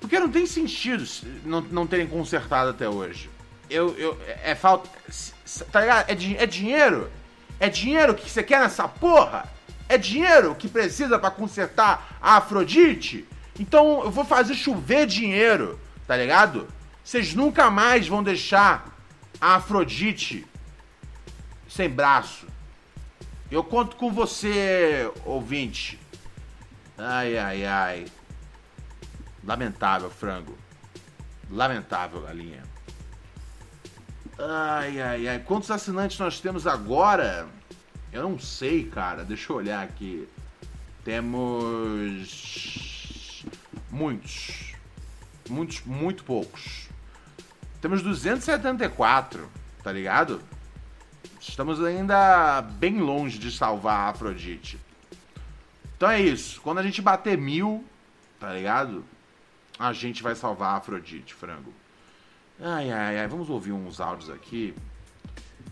Porque 0.00 0.18
não 0.18 0.30
tem 0.30 0.46
sentido 0.46 1.04
não, 1.44 1.60
não 1.60 1.86
terem 1.86 2.06
consertado 2.06 2.70
até 2.70 2.88
hoje. 2.88 3.30
Eu, 3.70 3.96
eu, 3.98 4.18
é 4.42 4.54
falta. 4.54 4.88
Tá 5.70 5.80
ligado? 5.80 6.08
É, 6.08 6.12
é 6.12 6.46
dinheiro? 6.46 7.10
É 7.60 7.68
dinheiro 7.68 8.14
que 8.14 8.28
você 8.28 8.42
quer 8.42 8.60
nessa 8.60 8.88
porra? 8.88 9.48
É 9.88 9.98
dinheiro 9.98 10.54
que 10.54 10.68
precisa 10.68 11.18
para 11.18 11.30
consertar 11.30 12.16
a 12.20 12.36
Afrodite? 12.36 13.26
Então 13.58 14.04
eu 14.04 14.10
vou 14.10 14.24
fazer 14.24 14.54
chover 14.54 15.06
dinheiro, 15.06 15.78
tá 16.06 16.16
ligado? 16.16 16.68
Vocês 17.02 17.34
nunca 17.34 17.70
mais 17.70 18.06
vão 18.06 18.22
deixar 18.22 18.96
a 19.40 19.56
Afrodite 19.56 20.46
sem 21.68 21.88
braço. 21.88 22.46
Eu 23.50 23.64
conto 23.64 23.96
com 23.96 24.12
você, 24.12 25.10
ouvinte. 25.24 25.98
Ai, 26.96 27.38
ai, 27.38 27.64
ai. 27.64 28.06
Lamentável, 29.44 30.10
frango. 30.10 30.56
Lamentável, 31.50 32.20
galinha. 32.20 32.62
Ai, 34.38 35.00
ai, 35.00 35.28
ai. 35.28 35.38
Quantos 35.38 35.70
assinantes 35.70 36.18
nós 36.18 36.40
temos 36.40 36.66
agora? 36.66 37.48
Eu 38.12 38.22
não 38.22 38.38
sei, 38.38 38.84
cara. 38.84 39.24
Deixa 39.24 39.50
eu 39.52 39.56
olhar 39.56 39.82
aqui. 39.82 40.28
Temos. 41.04 42.97
Muitos. 43.98 44.74
Muitos, 45.50 45.82
muito 45.84 46.22
poucos. 46.22 46.88
Temos 47.80 48.00
274, 48.00 49.50
tá 49.82 49.90
ligado? 49.90 50.40
Estamos 51.40 51.82
ainda 51.82 52.62
bem 52.62 53.00
longe 53.00 53.40
de 53.40 53.50
salvar 53.50 54.06
a 54.06 54.10
Afrodite. 54.10 54.78
Então 55.96 56.08
é 56.08 56.20
isso. 56.20 56.60
Quando 56.60 56.78
a 56.78 56.82
gente 56.84 57.02
bater 57.02 57.36
mil, 57.36 57.84
tá 58.38 58.52
ligado? 58.52 59.04
A 59.76 59.92
gente 59.92 60.22
vai 60.22 60.36
salvar 60.36 60.74
a 60.74 60.76
Afrodite, 60.76 61.34
frango. 61.34 61.74
Ai, 62.60 62.92
ai, 62.92 63.18
ai. 63.18 63.26
Vamos 63.26 63.50
ouvir 63.50 63.72
uns 63.72 64.00
áudios 64.00 64.30
aqui. 64.30 64.76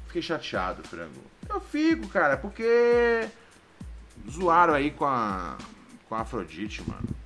Fiquei 0.09 0.23
chateado, 0.23 0.83
frango. 0.83 1.23
Eu 1.49 1.61
fico, 1.61 2.09
cara, 2.09 2.37
porque 2.37 3.29
zoaram 4.29 4.75
aí 4.75 4.91
com 4.91 5.05
a 5.05 5.57
com 6.09 6.15
a 6.17 6.23
Afrodite, 6.23 6.83
mano. 6.89 7.26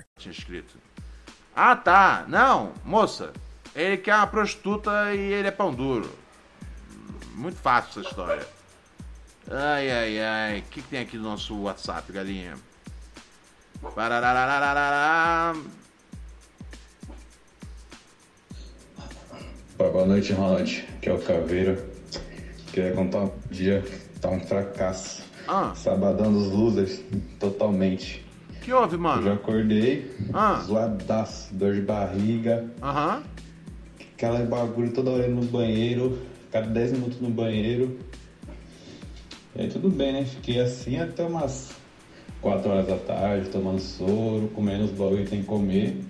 Tinha 0.17 0.31
escrito. 0.31 0.77
Ah, 1.55 1.75
tá. 1.75 2.25
Não, 2.27 2.73
moça. 2.83 3.33
Ele 3.75 3.97
quer 3.97 4.15
uma 4.15 4.27
prostituta 4.27 5.13
e 5.13 5.19
ele 5.19 5.47
é 5.47 5.51
pão 5.51 5.73
duro. 5.73 6.09
Muito 7.35 7.57
fácil 7.57 8.01
essa 8.01 8.09
história. 8.09 8.47
Ai, 9.49 9.91
ai, 9.91 10.19
ai. 10.19 10.59
O 10.59 10.63
que, 10.63 10.81
que 10.81 10.87
tem 10.87 10.99
aqui 10.99 11.17
no 11.17 11.23
nosso 11.23 11.57
WhatsApp, 11.61 12.11
galinha? 12.11 12.55
Boa 19.77 20.05
noite, 20.05 20.31
Ronald. 20.33 20.87
Aqui 20.97 21.09
é 21.09 21.13
o 21.13 21.19
Caveira. 21.19 21.83
Queria 22.71 22.93
contar 22.93 23.19
um 23.19 23.31
dia 23.49 23.83
tá 24.21 24.29
um 24.29 24.39
fracasso. 24.39 25.23
Ah. 25.47 25.73
Sabadão 25.75 26.31
dos 26.31 26.47
losers, 26.47 27.01
totalmente. 27.39 28.23
Que 28.61 28.71
houve, 28.71 28.95
Eu 28.95 29.01
já 29.01 29.03
mano? 29.03 29.33
acordei, 29.33 30.11
Ah. 30.33 30.61
zoadaço, 30.65 31.53
dor 31.53 31.73
de 31.73 31.81
barriga, 31.81 32.65
Aham. 32.81 33.23
aquela 34.13 34.39
bagulho 34.45 34.91
toda 34.93 35.09
hora 35.11 35.27
no 35.27 35.43
banheiro, 35.43 36.19
cada 36.51 36.67
10 36.67 36.93
minutos 36.93 37.19
no 37.19 37.29
banheiro. 37.29 37.97
E 39.55 39.61
aí 39.61 39.67
tudo 39.69 39.89
bem, 39.89 40.13
né? 40.13 40.25
Fiquei 40.25 40.59
assim 40.61 40.97
até 40.97 41.23
umas 41.23 41.71
4 42.41 42.69
horas 42.69 42.87
da 42.87 42.97
tarde, 42.97 43.49
tomando 43.49 43.79
soro, 43.79 44.49
comendo 44.55 44.85
os 44.85 44.91
bagulho 44.91 45.23
que 45.23 45.29
tem 45.31 45.41
que 45.41 45.47
comer. 45.47 46.01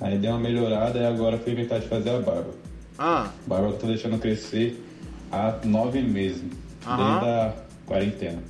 Aí 0.00 0.18
deu 0.18 0.32
uma 0.32 0.40
melhorada 0.40 0.98
e 0.98 1.06
agora 1.06 1.38
fui 1.38 1.52
inventar 1.52 1.80
de 1.80 1.86
fazer 1.88 2.10
a 2.10 2.18
barba. 2.20 2.50
Ah. 2.98 3.28
Barba 3.46 3.68
que 3.68 3.74
eu 3.74 3.78
tô 3.78 3.86
deixando 3.86 4.18
crescer 4.18 4.82
há 5.30 5.54
nove 5.64 6.02
meses, 6.02 6.42
Aham. 6.86 6.96
desde 7.20 7.26
a 7.28 7.54
quarentena. 7.86 8.42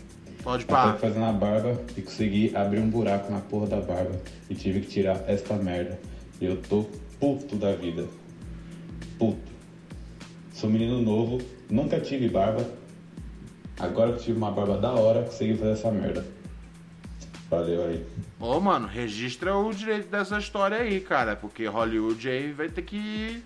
Pode 0.44 0.64
Eu 0.64 0.68
pá. 0.68 0.92
tô 0.92 0.98
fazendo 0.98 1.24
a 1.24 1.32
barba 1.32 1.80
e 1.96 2.02
consegui 2.02 2.54
abrir 2.54 2.78
um 2.78 2.90
buraco 2.90 3.32
na 3.32 3.40
porra 3.40 3.66
da 3.66 3.80
barba 3.80 4.20
e 4.50 4.54
tive 4.54 4.82
que 4.82 4.88
tirar 4.88 5.24
esta 5.26 5.54
merda. 5.54 5.98
E 6.38 6.44
eu 6.44 6.60
tô 6.60 6.84
puto 7.18 7.56
da 7.56 7.74
vida. 7.74 8.06
Puto. 9.18 9.50
Sou 10.52 10.68
menino 10.68 11.00
novo, 11.00 11.40
nunca 11.70 11.98
tive 11.98 12.28
barba. 12.28 12.62
Agora 13.80 14.12
que 14.12 14.22
tive 14.24 14.36
uma 14.36 14.50
barba 14.52 14.76
da 14.76 14.92
hora, 14.92 15.22
consegui 15.22 15.56
fazer 15.56 15.72
essa 15.72 15.90
merda. 15.90 16.24
Valeu 17.50 17.86
aí. 17.86 18.06
Ô, 18.38 18.60
mano, 18.60 18.86
registra 18.86 19.56
o 19.56 19.72
direito 19.72 20.08
dessa 20.08 20.38
história 20.38 20.76
aí, 20.76 21.00
cara. 21.00 21.34
Porque 21.36 21.66
Hollywood 21.66 22.28
aí 22.28 22.52
vai 22.52 22.68
ter 22.68 22.82
que. 22.82 23.42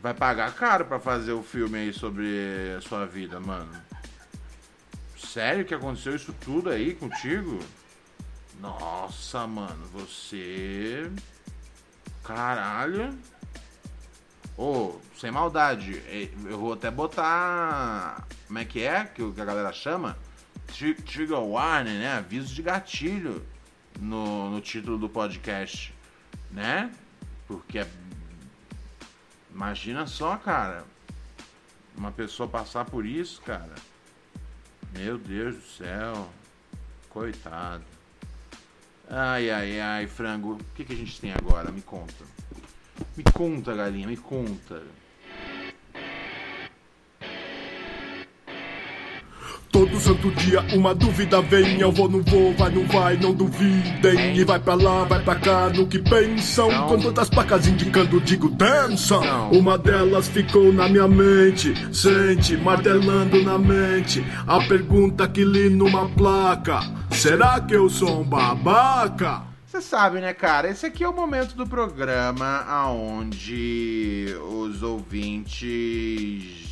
Vai 0.00 0.12
pagar 0.12 0.54
caro 0.54 0.84
pra 0.84 0.98
fazer 1.00 1.32
o 1.32 1.42
filme 1.42 1.78
aí 1.78 1.92
sobre 1.92 2.26
a 2.76 2.80
sua 2.82 3.06
vida, 3.06 3.40
mano. 3.40 3.70
Sério 5.26 5.64
que 5.64 5.74
aconteceu 5.74 6.14
isso 6.14 6.32
tudo 6.40 6.70
aí 6.70 6.94
contigo? 6.94 7.58
Nossa, 8.60 9.46
mano, 9.46 9.84
você. 9.92 11.10
Caralho. 12.22 13.16
Ô, 14.56 14.96
sem 15.18 15.30
maldade, 15.32 15.96
eh, 16.06 16.30
eu 16.44 16.58
vou 16.58 16.72
até 16.74 16.90
botar. 16.90 18.26
Como 18.46 18.58
é 18.58 18.64
que 18.64 18.82
é 18.82 19.04
que 19.04 19.22
a 19.22 19.44
galera 19.44 19.72
chama? 19.72 20.16
Tri- 20.68 20.94
Trigger 20.94 21.38
warning, 21.40 21.98
né? 21.98 22.12
Aviso 22.18 22.54
de 22.54 22.62
gatilho 22.62 23.44
no, 23.98 24.50
no 24.50 24.60
título 24.60 24.96
do 24.96 25.08
podcast, 25.08 25.92
né? 26.52 26.92
Porque 27.48 27.80
é- 27.80 27.88
Imagina 29.52 30.06
só, 30.06 30.36
cara. 30.36 30.84
Uma 31.96 32.10
pessoa 32.12 32.48
passar 32.48 32.84
por 32.84 33.04
isso, 33.06 33.40
cara. 33.42 33.74
Meu 34.96 35.18
Deus 35.18 35.56
do 35.56 35.62
céu. 35.62 36.28
Coitado. 37.10 37.84
Ai, 39.08 39.50
ai, 39.50 39.80
ai, 39.80 40.06
frango. 40.06 40.54
O 40.54 40.64
que, 40.74 40.84
que 40.84 40.92
a 40.92 40.96
gente 40.96 41.20
tem 41.20 41.32
agora? 41.32 41.70
Me 41.70 41.82
conta. 41.82 42.24
Me 43.16 43.24
conta, 43.32 43.74
galinha, 43.74 44.06
me 44.06 44.16
conta. 44.16 44.82
Todo 49.74 49.98
santo 49.98 50.30
dia 50.30 50.64
uma 50.72 50.94
dúvida 50.94 51.42
vem 51.42 51.80
Eu 51.80 51.90
vou, 51.90 52.08
não 52.08 52.22
vou, 52.22 52.54
vai, 52.54 52.70
não 52.70 52.86
vai, 52.86 53.16
não 53.16 53.34
duvidem 53.34 54.36
E 54.36 54.44
vai 54.44 54.60
pra 54.60 54.74
lá, 54.76 55.02
vai 55.02 55.20
pra 55.20 55.34
cá, 55.34 55.68
no 55.68 55.84
que 55.84 55.98
pensam 55.98 56.70
Não. 56.70 56.86
Com 56.86 57.00
tantas 57.00 57.28
placas 57.28 57.66
indicando, 57.66 58.20
digo 58.20 58.48
dança. 58.48 59.18
Uma 59.50 59.76
delas 59.76 60.28
ficou 60.28 60.72
na 60.72 60.88
minha 60.88 61.08
mente 61.08 61.74
Sente, 61.92 62.56
martelando 62.56 63.42
na 63.42 63.58
mente 63.58 64.24
A 64.46 64.60
pergunta 64.60 65.26
que 65.26 65.44
li 65.44 65.68
numa 65.68 66.08
placa 66.10 66.78
Será 67.10 67.60
que 67.60 67.74
eu 67.74 67.90
sou 67.90 68.20
um 68.20 68.24
babaca? 68.24 69.42
Você 69.66 69.80
sabe, 69.80 70.20
né, 70.20 70.32
cara? 70.32 70.70
Esse 70.70 70.86
aqui 70.86 71.02
é 71.02 71.08
o 71.08 71.12
momento 71.12 71.56
do 71.56 71.66
programa 71.66 72.64
aonde 72.68 74.36
os 74.40 74.84
ouvintes 74.84 76.63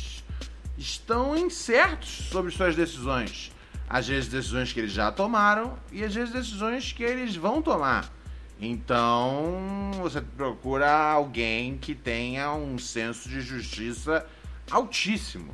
estão 0.83 1.35
incertos 1.37 2.27
sobre 2.29 2.51
suas 2.51 2.75
decisões. 2.75 3.51
Às 3.89 4.07
vezes 4.07 4.29
decisões 4.29 4.73
que 4.73 4.79
eles 4.81 4.91
já 4.91 5.11
tomaram 5.11 5.77
e 5.91 6.03
às 6.03 6.13
vezes 6.13 6.33
decisões 6.33 6.91
que 6.91 7.03
eles 7.03 7.35
vão 7.35 7.61
tomar. 7.61 8.11
Então, 8.59 9.91
você 10.01 10.19
procura 10.21 10.91
alguém 10.91 11.77
que 11.77 11.95
tenha 11.95 12.53
um 12.53 12.77
senso 12.77 13.29
de 13.29 13.39
justiça 13.41 14.25
altíssimo. 14.69 15.53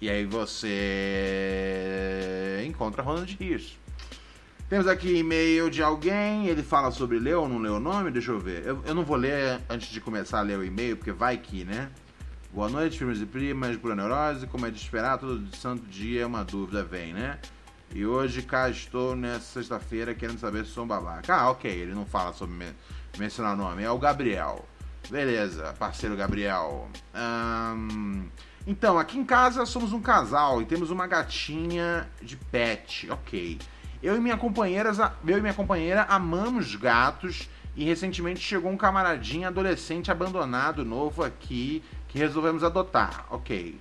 E 0.00 0.08
aí 0.10 0.24
você 0.24 0.64
encontra 2.66 3.02
Ronald 3.02 3.36
Rios. 3.38 3.78
Temos 4.68 4.86
aqui 4.86 5.18
e-mail 5.18 5.70
de 5.70 5.82
alguém, 5.82 6.46
ele 6.48 6.62
fala 6.62 6.90
sobre 6.90 7.18
ler 7.18 7.36
ou 7.36 7.48
não 7.48 7.58
ler 7.58 7.70
o 7.70 7.78
nome, 7.78 8.10
deixa 8.10 8.32
eu 8.32 8.40
ver. 8.40 8.66
Eu, 8.66 8.82
eu 8.84 8.94
não 8.94 9.04
vou 9.04 9.16
ler 9.16 9.60
antes 9.68 9.88
de 9.90 10.00
começar 10.00 10.40
a 10.40 10.42
ler 10.42 10.58
o 10.58 10.64
e-mail, 10.64 10.96
porque 10.96 11.12
vai 11.12 11.36
que, 11.38 11.64
né? 11.64 11.90
Boa 12.56 12.70
noite, 12.70 12.96
firmes 12.96 13.20
e 13.20 13.26
primas, 13.26 13.76
pura 13.76 13.94
neurose, 13.94 14.46
como 14.46 14.64
é 14.64 14.70
de 14.70 14.78
esperar, 14.78 15.18
todo 15.18 15.54
santo 15.54 15.86
dia 15.88 16.26
uma 16.26 16.42
dúvida 16.42 16.82
vem, 16.82 17.12
né? 17.12 17.38
E 17.94 18.06
hoje 18.06 18.40
cá 18.40 18.70
estou 18.70 19.14
nessa 19.14 19.60
sexta-feira 19.60 20.14
querendo 20.14 20.38
saber 20.38 20.64
se 20.64 20.70
sou 20.70 20.84
um 20.84 20.86
babaca. 20.86 21.34
Ah, 21.34 21.50
ok, 21.50 21.70
ele 21.70 21.92
não 21.92 22.06
fala 22.06 22.32
sobre 22.32 22.56
men- 22.56 22.74
mencionar 23.18 23.52
o 23.52 23.56
nome, 23.58 23.82
é 23.82 23.90
o 23.90 23.98
Gabriel. 23.98 24.64
Beleza, 25.10 25.74
parceiro 25.78 26.16
Gabriel. 26.16 26.88
Ahn, 27.12 28.24
então, 28.66 28.98
aqui 28.98 29.18
em 29.18 29.24
casa 29.26 29.66
somos 29.66 29.92
um 29.92 30.00
casal 30.00 30.62
e 30.62 30.64
temos 30.64 30.90
uma 30.90 31.06
gatinha 31.06 32.08
de 32.22 32.38
pet, 32.38 33.06
ok. 33.10 33.58
Eu 34.02 34.16
e 34.16 34.18
minha 34.18 34.38
companheira, 34.38 34.92
eu 35.28 35.36
e 35.36 35.42
minha 35.42 35.52
companheira 35.52 36.04
amamos 36.08 36.74
gatos 36.74 37.50
e 37.76 37.84
recentemente 37.84 38.40
chegou 38.40 38.72
um 38.72 38.76
camaradinho 38.78 39.46
adolescente 39.46 40.10
abandonado 40.10 40.82
novo 40.86 41.22
aqui 41.22 41.84
que 42.08 42.18
resolvemos 42.18 42.62
adotar, 42.64 43.26
ok. 43.30 43.78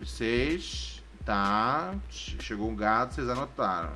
Vocês, 0.00 1.02
tá? 1.24 1.94
che- 2.10 2.36
Chegou 2.40 2.68
um 2.70 2.76
gato, 2.76 3.14
vocês 3.14 3.28
anotaram. 3.28 3.92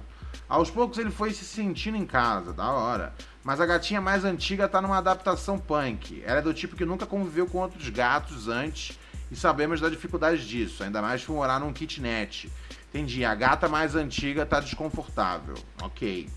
Aos 0.49 0.71
poucos 0.71 0.99
ele 0.99 1.11
foi 1.11 1.33
se 1.33 1.44
sentindo 1.44 1.97
em 1.97 2.07
casa, 2.07 2.53
da 2.53 2.71
hora. 2.71 3.12
Mas 3.44 3.61
a 3.61 3.66
gatinha 3.66 4.01
mais 4.01 4.25
antiga 4.25 4.68
tá 4.68 4.81
numa 4.81 4.99
adaptação 4.99 5.59
punk. 5.59 6.23
Ela 6.25 6.38
é 6.38 6.42
do 6.42 6.55
tipo 6.55 6.77
que 6.77 6.85
nunca 6.85 7.07
conviveu 7.07 7.47
com 7.47 7.59
outros 7.59 7.88
gatos 7.88 8.49
antes 8.49 8.99
e 9.31 9.37
sabemos 9.37 9.81
da 9.81 9.88
dificuldade 9.88 10.47
disso, 10.47 10.83
ainda 10.83 11.01
mais 11.03 11.23
por 11.25 11.35
morar 11.35 11.59
num 11.61 11.73
kitnet. 11.73 12.51
Entendi, 12.88 13.25
a 13.25 13.35
gata 13.35 13.68
mais 13.68 13.94
antiga 13.94 14.47
tá 14.47 14.61
desconfortável. 14.61 15.55
Ok. 15.83 16.29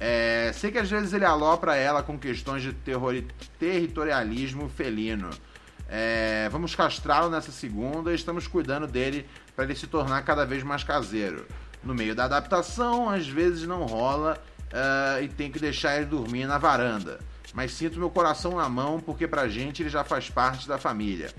É, 0.00 0.52
sei 0.54 0.70
que 0.70 0.78
às 0.78 0.88
vezes 0.88 1.12
ele 1.12 1.24
alopra 1.24 1.74
ela 1.74 2.02
com 2.04 2.16
questões 2.16 2.62
de 2.62 2.72
terrori- 2.72 3.26
territorialismo 3.58 4.68
felino. 4.68 5.30
É, 5.88 6.48
vamos 6.50 6.74
castrá-lo 6.74 7.30
nessa 7.30 7.50
segunda 7.50 8.12
e 8.12 8.14
estamos 8.14 8.46
cuidando 8.46 8.86
dele 8.86 9.26
para 9.56 9.64
ele 9.64 9.74
se 9.74 9.86
tornar 9.86 10.22
cada 10.22 10.44
vez 10.44 10.62
mais 10.62 10.84
caseiro. 10.84 11.46
No 11.82 11.94
meio 11.94 12.14
da 12.14 12.24
adaptação, 12.24 13.08
às 13.08 13.26
vezes 13.26 13.66
não 13.66 13.86
rola 13.86 14.38
ah, 14.72 15.20
e 15.22 15.28
tem 15.28 15.50
que 15.50 15.58
deixar 15.58 15.96
ele 15.96 16.06
dormir 16.06 16.46
na 16.46 16.58
varanda. 16.58 17.18
Mas 17.54 17.72
sinto 17.72 17.98
meu 17.98 18.10
coração 18.10 18.56
na 18.56 18.68
mão 18.68 19.00
porque 19.00 19.26
pra 19.26 19.48
gente 19.48 19.82
ele 19.82 19.88
já 19.88 20.04
faz 20.04 20.28
parte 20.28 20.68
da 20.68 20.76
família. 20.76 21.32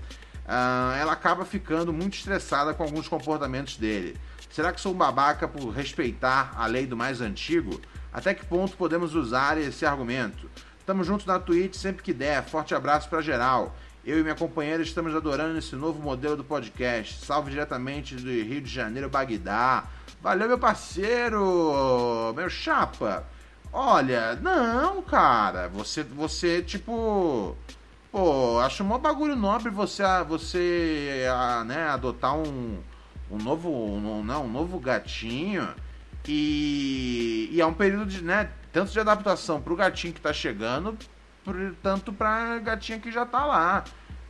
Ah, 0.46 0.96
ela 0.98 1.12
acaba 1.12 1.44
ficando 1.44 1.92
muito 1.92 2.14
estressada 2.14 2.74
com 2.74 2.82
alguns 2.82 3.06
comportamentos 3.06 3.76
dele. 3.76 4.16
Será 4.50 4.72
que 4.72 4.80
sou 4.80 4.92
um 4.92 4.96
babaca 4.96 5.46
por 5.46 5.70
respeitar 5.70 6.52
a 6.56 6.66
lei 6.66 6.86
do 6.86 6.96
mais 6.96 7.20
antigo? 7.20 7.80
Até 8.12 8.34
que 8.34 8.44
ponto 8.44 8.76
podemos 8.76 9.14
usar 9.14 9.56
esse 9.56 9.86
argumento? 9.86 10.50
Tamo 10.84 11.04
junto 11.04 11.24
na 11.24 11.38
Twitch 11.38 11.76
sempre 11.76 12.02
que 12.02 12.12
der. 12.12 12.42
Forte 12.42 12.74
abraço 12.74 13.08
pra 13.08 13.20
geral. 13.20 13.76
Eu 14.04 14.18
e 14.18 14.22
minha 14.22 14.34
companheira 14.34 14.82
estamos 14.82 15.14
adorando 15.14 15.58
esse 15.58 15.76
novo 15.76 16.02
modelo 16.02 16.34
do 16.34 16.42
podcast. 16.42 17.22
Salve 17.24 17.50
diretamente 17.50 18.16
do 18.16 18.30
Rio 18.30 18.62
de 18.62 18.70
Janeiro, 18.70 19.10
Bagdá. 19.10 19.84
Valeu, 20.22 20.48
meu 20.48 20.58
parceiro! 20.58 22.32
Meu 22.34 22.48
chapa! 22.48 23.26
Olha, 23.70 24.36
não, 24.36 25.02
cara. 25.02 25.68
Você, 25.68 26.02
você 26.02 26.62
tipo. 26.62 27.54
Pô, 28.10 28.58
acho 28.60 28.82
mó 28.82 28.98
bagulho 28.98 29.36
nobre 29.36 29.70
você, 29.70 30.02
você 30.26 31.26
ah, 31.30 31.62
né, 31.64 31.84
adotar 31.88 32.34
um, 32.34 32.78
um 33.30 33.36
novo. 33.36 33.70
Um, 33.70 34.24
não, 34.24 34.46
um 34.46 34.50
novo 34.50 34.80
gatinho. 34.80 35.68
E, 36.26 37.50
e 37.52 37.60
é 37.60 37.66
um 37.66 37.74
período 37.74 38.06
de, 38.06 38.22
né, 38.22 38.50
tanto 38.72 38.92
de 38.92 39.00
adaptação 39.00 39.60
pro 39.60 39.76
gatinho 39.76 40.14
que 40.14 40.20
tá 40.20 40.32
chegando, 40.32 40.96
tanto 41.82 42.12
pra 42.12 42.58
gatinha 42.58 42.98
que 42.98 43.10
já 43.10 43.24
tá 43.26 43.44
lá. 43.44 43.84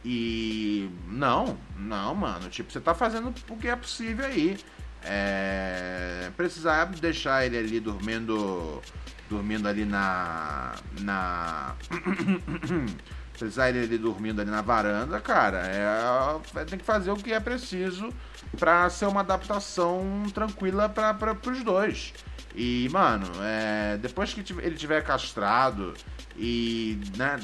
E 0.04 0.90
não, 1.08 1.58
não, 1.76 2.14
mano. 2.14 2.48
Tipo, 2.48 2.72
você 2.72 2.80
tá 2.80 2.94
fazendo 2.94 3.34
o 3.48 3.56
que 3.56 3.68
é 3.68 3.76
possível 3.76 4.26
aí. 4.26 4.58
É, 5.02 6.30
precisar 6.36 6.86
deixar 6.86 7.44
ele 7.46 7.58
ali 7.58 7.80
dormindo. 7.80 8.82
Dormindo 9.28 9.68
ali 9.68 9.84
na. 9.84 10.74
Na. 11.00 11.74
precisar 13.40 13.70
ele 13.70 13.80
ali 13.80 13.96
dormindo 13.96 14.40
ali 14.40 14.50
na 14.50 14.60
varanda, 14.60 15.18
cara, 15.18 15.62
é, 15.64 16.64
tem 16.66 16.78
que 16.78 16.84
fazer 16.84 17.10
o 17.10 17.16
que 17.16 17.32
é 17.32 17.40
preciso 17.40 18.12
pra 18.58 18.90
ser 18.90 19.06
uma 19.06 19.20
adaptação 19.20 20.24
tranquila 20.34 20.90
para 20.90 21.34
os 21.50 21.64
dois. 21.64 22.12
E, 22.54 22.88
mano, 22.92 23.26
é, 23.40 23.96
depois 23.96 24.34
que 24.34 24.40
ele 24.58 24.76
tiver 24.76 25.02
castrado 25.02 25.94
e, 26.36 27.00
né, 27.16 27.38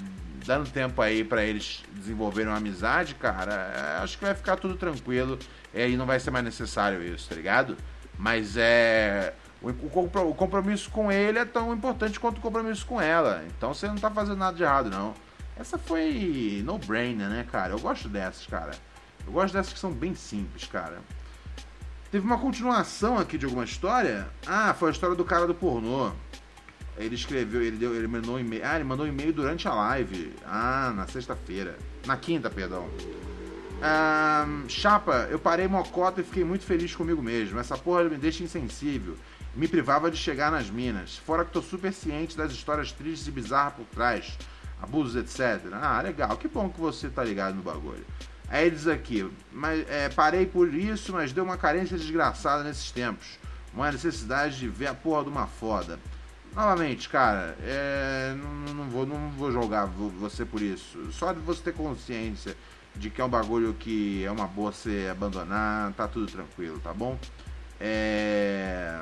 dando 0.45 0.71
tempo 0.71 1.03
aí 1.03 1.25
pra 1.25 1.45
eles 1.45 1.83
desenvolverem 1.93 2.51
uma 2.51 2.59
amizade, 2.59 3.15
cara, 3.15 3.53
é, 3.53 4.03
acho 4.03 4.19
que 4.19 4.25
vai 4.25 4.35
ficar 4.35 4.57
tudo 4.57 4.77
tranquilo 4.77 5.39
e 5.75 5.81
aí 5.81 5.97
não 5.97 6.07
vai 6.07 6.21
ser 6.21 6.31
mais 6.31 6.45
necessário 6.45 7.03
isso, 7.03 7.29
tá 7.29 7.35
ligado? 7.35 7.77
Mas 8.19 8.57
é. 8.57 9.35
O, 9.61 9.71
o 9.71 10.31
o 10.31 10.35
compromisso 10.35 10.91
com 10.91 11.11
ele 11.11 11.39
é 11.39 11.45
tão 11.45 11.73
importante 11.73 12.21
quanto 12.21 12.39
o 12.39 12.41
compromisso 12.41 12.87
com 12.87 13.01
ela. 13.01 13.43
Então 13.57 13.75
você 13.75 13.89
não 13.89 13.97
tá 13.97 14.11
fazendo 14.11 14.37
nada 14.37 14.57
de 14.57 14.63
errado, 14.63 14.91
não. 14.91 15.15
Essa 15.59 15.79
foi 15.79 16.63
no-brainer, 16.65 17.29
né, 17.29 17.47
cara? 17.51 17.73
Eu 17.73 17.79
gosto 17.79 18.09
dessas, 18.09 18.47
cara. 18.47 18.73
Eu 19.27 19.33
gosto 19.33 19.55
dessas 19.55 19.73
que 19.73 19.79
são 19.79 19.91
bem 19.91 20.15
simples, 20.15 20.67
cara. 20.67 20.99
Teve 22.11 22.25
uma 22.25 22.39
continuação 22.39 23.19
aqui 23.19 23.37
de 23.37 23.47
alguma 23.47 23.65
história. 23.65 24.29
Ah, 24.47 24.73
foi 24.75 24.91
a 24.91 24.93
história 24.93 25.17
do 25.17 25.25
cara 25.25 25.47
do 25.47 25.55
pornô. 25.55 26.13
Ele 26.99 27.15
escreveu, 27.15 27.63
ele 27.63 27.77
deu, 27.77 27.95
ele 27.95 28.07
mandou 28.07 28.37
um 28.37 28.39
e-mail. 28.39 28.63
Ah, 28.65 28.77
ele 28.77 28.85
mandou 28.85 29.05
um 29.05 29.09
e-mail 29.09 29.33
durante 29.33 29.69
a 29.69 29.75
live. 29.75 30.33
Ah, 30.45 30.93
na 30.95 31.07
sexta-feira. 31.07 31.77
Na 32.07 32.17
quinta, 32.17 32.49
perdão. 32.49 32.89
Ah, 33.83 34.47
chapa, 34.69 35.29
eu 35.31 35.39
parei 35.39 35.69
mocota 35.69 36.21
e 36.21 36.25
fiquei 36.25 36.45
muito 36.45 36.65
feliz 36.65 36.95
comigo 36.95 37.23
mesmo. 37.23 37.59
Essa 37.59 37.77
porra 37.77 38.05
me 38.05 38.17
deixa 38.17 38.43
insensível. 38.43 39.17
Me 39.55 39.69
privava 39.69 40.11
de 40.11 40.17
chegar 40.17 40.51
nas 40.51 40.71
minas. 40.71 41.19
Fora 41.19 41.45
que 41.45 41.53
tô 41.53 41.61
super 41.61 41.93
ciente 41.93 42.37
das 42.37 42.53
histórias 42.53 42.93
tristes 42.93 43.29
e 43.29 43.31
bizarras 43.31 43.75
por 43.75 43.85
trás. 43.87 44.37
Abusos, 44.81 45.17
etc. 45.17 45.73
Ah, 45.73 46.01
legal. 46.01 46.37
Que 46.37 46.49
bom 46.49 46.69
que 46.69 46.81
você 46.81 47.09
tá 47.09 47.23
ligado 47.23 47.55
no 47.55 47.63
bagulho. 47.63 48.05
Aí 48.49 48.67
ele 48.67 48.77
diz 48.77 48.87
aqui, 48.87 49.29
mas 49.53 49.85
é, 49.91 50.09
parei 50.09 50.47
por 50.47 50.73
isso, 50.73 51.13
mas 51.13 51.33
deu 51.33 51.43
uma 51.43 51.57
carência 51.57 51.97
desgraçada 51.99 52.63
nesses 52.63 52.91
tempos. 52.91 53.39
Uma 53.75 53.91
necessidade 53.91 54.59
de 54.59 54.69
ver 54.69 54.87
a 54.87 54.95
porra 54.95 55.25
de 55.25 55.31
uma 55.31 55.47
foda. 55.47 55.99
Novamente, 56.57 57.09
cara, 57.11 57.55
é, 57.63 58.35
não, 58.35 58.75
não 58.75 58.89
vou, 58.89 59.05
não 59.07 59.29
vou 59.33 59.53
julgar 59.53 59.85
vo- 59.87 60.09
você 60.09 60.43
por 60.47 60.63
isso. 60.63 61.13
Só 61.13 61.33
de 61.35 61.41
você 61.41 61.65
ter 61.65 61.75
consciência 61.75 62.57
de 62.95 63.11
que 63.11 63.21
é 63.21 63.25
um 63.25 63.29
bagulho 63.29 63.75
que 63.75 64.25
é 64.25 64.31
uma 64.31 64.47
boa 64.47 64.73
você 64.73 65.07
abandonar, 65.13 65.93
tá 65.93 66.09
tudo 66.09 66.27
tranquilo, 66.33 66.79
tá 66.81 66.95
bom? 66.95 67.19
É... 67.79 68.99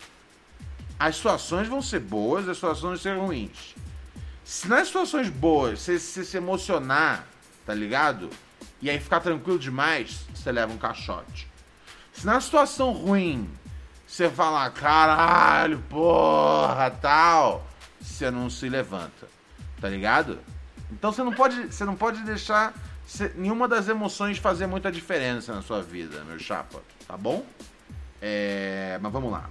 As 0.97 1.17
situações 1.17 1.67
vão 1.67 1.81
ser 1.81 1.99
boas, 1.99 2.47
as 2.47 2.57
situações 2.57 3.03
vão 3.03 3.13
ser 3.13 3.19
ruins. 3.19 3.75
Se 4.43 4.67
nas 4.67 4.87
situações 4.87 5.29
boas 5.29 5.79
você, 5.79 5.99
você 5.99 6.23
se 6.23 6.37
emocionar, 6.37 7.27
tá 7.65 7.73
ligado? 7.73 8.29
E 8.81 8.89
aí 8.89 8.99
ficar 8.99 9.19
tranquilo 9.19 9.59
demais, 9.59 10.25
você 10.33 10.51
leva 10.51 10.73
um 10.73 10.77
caixote. 10.77 11.47
Se 12.13 12.25
na 12.25 12.41
situação 12.41 12.91
ruim 12.91 13.49
você 14.09 14.27
falar, 14.27 14.67
caralho, 14.71 15.77
porra, 15.87 16.89
tal, 16.89 17.67
você 18.01 18.31
não 18.31 18.49
se 18.49 18.67
levanta, 18.67 19.27
tá 19.79 19.87
ligado? 19.87 20.39
Então 20.91 21.11
você 21.11 21.23
não 21.23 21.31
pode, 21.31 21.71
você 21.71 21.85
não 21.85 21.95
pode 21.95 22.23
deixar 22.23 22.73
nenhuma 23.35 23.67
das 23.67 23.87
emoções 23.87 24.39
fazer 24.39 24.65
muita 24.65 24.91
diferença 24.91 25.53
na 25.53 25.61
sua 25.61 25.83
vida, 25.83 26.23
meu 26.23 26.39
chapa, 26.39 26.81
tá 27.07 27.15
bom? 27.15 27.45
É, 28.19 28.97
mas 28.99 29.11
vamos 29.11 29.31
lá. 29.31 29.47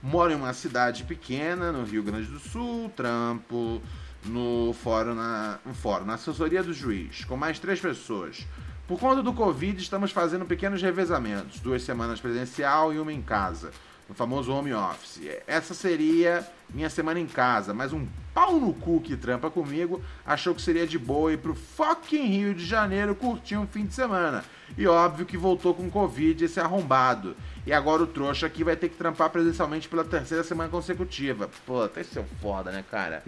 Moro 0.00 0.32
em 0.32 0.36
uma 0.36 0.54
cidade 0.54 1.02
pequena, 1.02 1.72
no 1.72 1.84
Rio 1.84 2.04
Grande 2.04 2.28
do 2.28 2.38
Sul, 2.38 2.90
trampo 2.96 3.82
no 4.24 4.72
fórum 4.82 5.14
na, 5.14 5.58
um 5.66 5.74
fórum, 5.74 6.04
na 6.04 6.14
assessoria 6.14 6.62
do 6.62 6.72
juiz, 6.72 7.24
com 7.24 7.36
mais 7.36 7.58
três 7.58 7.80
pessoas. 7.80 8.46
Por 8.90 8.98
conta 8.98 9.22
do 9.22 9.32
Covid, 9.32 9.80
estamos 9.80 10.10
fazendo 10.10 10.44
pequenos 10.44 10.82
revezamentos, 10.82 11.60
duas 11.60 11.80
semanas 11.84 12.20
presencial 12.20 12.92
e 12.92 12.98
uma 12.98 13.12
em 13.12 13.22
casa, 13.22 13.70
no 14.08 14.16
famoso 14.16 14.52
home 14.52 14.74
office. 14.74 15.20
Essa 15.46 15.74
seria 15.74 16.44
minha 16.74 16.90
semana 16.90 17.20
em 17.20 17.26
casa, 17.28 17.72
mas 17.72 17.92
um 17.92 18.04
pau 18.34 18.58
no 18.58 18.74
cu 18.74 19.00
que 19.00 19.16
trampa 19.16 19.48
comigo 19.48 20.02
achou 20.26 20.56
que 20.56 20.60
seria 20.60 20.88
de 20.88 20.98
boa 20.98 21.32
ir 21.32 21.38
pro 21.38 21.54
fucking 21.54 22.26
Rio 22.26 22.52
de 22.52 22.66
Janeiro 22.66 23.14
curtir 23.14 23.56
um 23.56 23.64
fim 23.64 23.86
de 23.86 23.94
semana. 23.94 24.44
E 24.76 24.88
óbvio 24.88 25.24
que 25.24 25.36
voltou 25.36 25.72
com 25.72 25.88
Covid 25.88 26.44
esse 26.44 26.58
arrombado. 26.58 27.36
E 27.64 27.72
agora 27.72 28.02
o 28.02 28.08
trouxa 28.08 28.46
aqui 28.46 28.64
vai 28.64 28.74
ter 28.74 28.88
que 28.88 28.96
trampar 28.96 29.30
presencialmente 29.30 29.88
pela 29.88 30.02
terceira 30.02 30.42
semana 30.42 30.68
consecutiva. 30.68 31.48
Puta, 31.64 32.00
esse 32.00 32.18
é 32.18 32.22
o 32.22 32.26
foda, 32.42 32.72
né, 32.72 32.84
cara? 32.90 33.22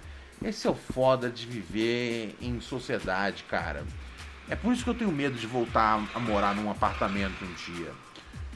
Esse 0.44 0.66
é 0.66 0.70
o 0.70 0.74
foda 0.74 1.30
de 1.30 1.46
viver 1.46 2.34
em 2.42 2.60
sociedade, 2.60 3.44
cara. 3.44 3.84
É 4.48 4.56
por 4.56 4.72
isso 4.72 4.84
que 4.84 4.90
eu 4.90 4.94
tenho 4.94 5.10
medo 5.12 5.36
de 5.36 5.46
voltar 5.46 6.02
a 6.14 6.18
morar 6.18 6.54
num 6.54 6.70
apartamento 6.70 7.44
um 7.44 7.52
dia. 7.54 7.92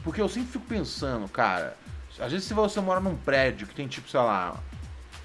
Porque 0.03 0.21
eu 0.21 0.29
sempre 0.29 0.51
fico 0.51 0.65
pensando, 0.65 1.27
cara, 1.27 1.75
às 2.19 2.31
vezes 2.31 2.47
se 2.47 2.53
você 2.53 2.79
mora 2.79 2.99
num 2.99 3.15
prédio 3.15 3.67
que 3.67 3.73
tem 3.75 3.87
tipo, 3.87 4.09
sei 4.09 4.19
lá, 4.19 4.55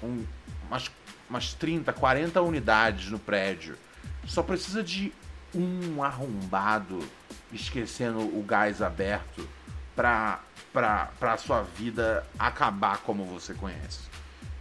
um- 0.01 0.25
umas, 0.67 0.89
umas 1.29 1.53
30, 1.53 1.93
40 1.93 2.41
unidades 2.41 3.09
no 3.09 3.19
prédio, 3.19 3.77
só 4.25 4.41
precisa 4.41 4.81
de 4.83 5.13
um 5.53 6.01
arrombado 6.03 6.99
esquecendo 7.51 8.19
o 8.19 8.43
gás 8.43 8.81
aberto 8.81 9.47
pra, 9.95 10.39
pra, 10.71 11.09
pra 11.19 11.37
sua 11.37 11.61
vida 11.61 12.25
acabar 12.39 12.97
como 12.99 13.23
você 13.25 13.53
conhece. 13.53 13.99